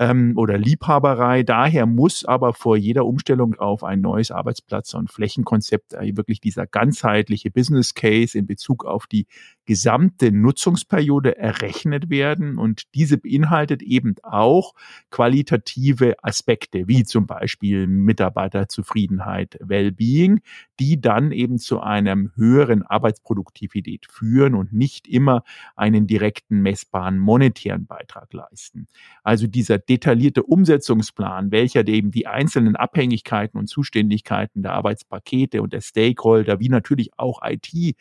[0.00, 1.42] ähm, oder Liebhaberei.
[1.42, 6.66] Daher muss aber vor jeder Umstellung auf ein neues Arbeitsplatz- und Flächenkonzept äh, wirklich dieser
[6.66, 9.26] ganzheitliche Business Case in Bezug auf die
[9.70, 14.74] gesamte Nutzungsperiode errechnet werden und diese beinhaltet eben auch
[15.12, 20.40] qualitative Aspekte, wie zum Beispiel Mitarbeiterzufriedenheit, Wellbeing,
[20.80, 25.44] die dann eben zu einem höheren Arbeitsproduktivität führen und nicht immer
[25.76, 28.88] einen direkten messbaren monetären Beitrag leisten.
[29.22, 35.80] Also dieser detaillierte Umsetzungsplan, welcher eben die einzelnen Abhängigkeiten und Zuständigkeiten der Arbeitspakete und der
[35.80, 37.94] Stakeholder, wie natürlich auch IT,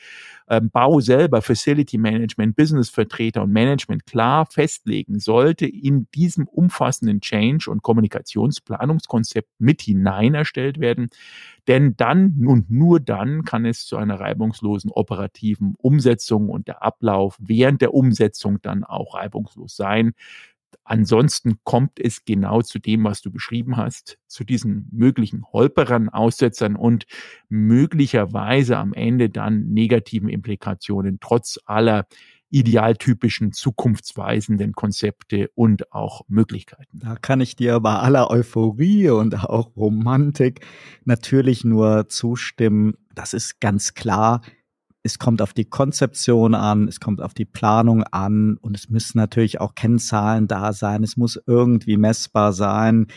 [0.50, 7.70] ähm, selber für Facility Management, Businessvertreter und Management klar festlegen, sollte in diesem umfassenden Change-
[7.70, 11.10] und Kommunikationsplanungskonzept mit hinein erstellt werden.
[11.68, 17.36] Denn dann und nur dann kann es zu einer reibungslosen operativen Umsetzung und der Ablauf
[17.40, 20.14] während der Umsetzung dann auch reibungslos sein.
[20.84, 26.76] Ansonsten kommt es genau zu dem, was du beschrieben hast, zu diesen möglichen Holperern, Aussetzern
[26.76, 27.06] und
[27.48, 32.08] möglicherweise am Ende dann negativen Implikationen trotz aller
[32.52, 37.00] idealtypischen, zukunftsweisenden Konzepte und auch Möglichkeiten.
[37.00, 40.66] Da kann ich dir bei aller Euphorie und auch Romantik
[41.06, 42.96] natürlich nur zustimmen.
[43.14, 44.42] Das ist ganz klar
[45.04, 49.18] es kommt auf die Konzeption an, es kommt auf die Planung an und es müssen
[49.18, 53.08] natürlich auch Kennzahlen da sein, es muss irgendwie messbar sein.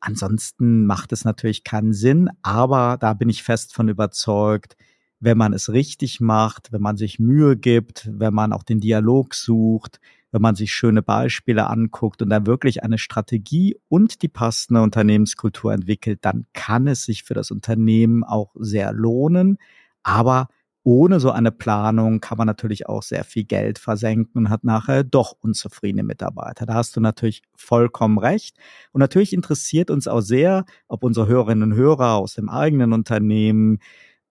[0.00, 4.76] Ansonsten macht es natürlich keinen Sinn, aber da bin ich fest von überzeugt,
[5.20, 9.34] wenn man es richtig macht, wenn man sich Mühe gibt, wenn man auch den Dialog
[9.34, 10.00] sucht,
[10.32, 15.72] wenn man sich schöne Beispiele anguckt und dann wirklich eine Strategie und die passende Unternehmenskultur
[15.72, 19.58] entwickelt, dann kann es sich für das Unternehmen auch sehr lohnen.
[20.02, 20.48] Aber
[20.84, 25.04] ohne so eine Planung kann man natürlich auch sehr viel Geld versenken und hat nachher
[25.04, 26.66] doch unzufriedene Mitarbeiter.
[26.66, 28.56] Da hast du natürlich vollkommen recht.
[28.90, 33.78] Und natürlich interessiert uns auch sehr, ob unsere Hörerinnen und Hörer aus dem eigenen Unternehmen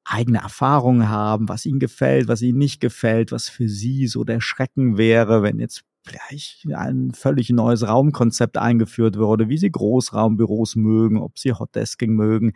[0.04, 4.42] eigene Erfahrungen haben, was ihnen gefällt, was ihnen nicht gefällt, was für sie so der
[4.42, 11.20] Schrecken wäre, wenn jetzt vielleicht ein völlig neues Raumkonzept eingeführt würde, wie sie Großraumbüros mögen,
[11.20, 12.54] ob sie Hotdesking mögen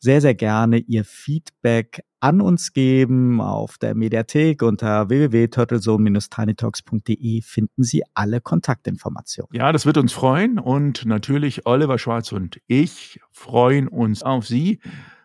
[0.00, 3.40] sehr, sehr gerne Ihr Feedback an uns geben.
[3.40, 9.54] Auf der Mediathek unter www.turtlezone-tinytalks.de finden Sie alle Kontaktinformationen.
[9.54, 14.80] Ja, das wird uns freuen und natürlich Oliver Schwarz und ich freuen uns auf Sie,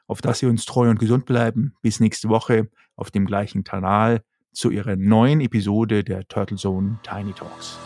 [0.08, 1.74] auf dass Sie uns treu und gesund bleiben.
[1.82, 4.22] Bis nächste Woche auf dem gleichen Kanal
[4.52, 7.78] zu Ihrer neuen Episode der Turtle Zone Tiny Talks.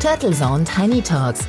[0.00, 1.48] Turtle Zone Tiny Talks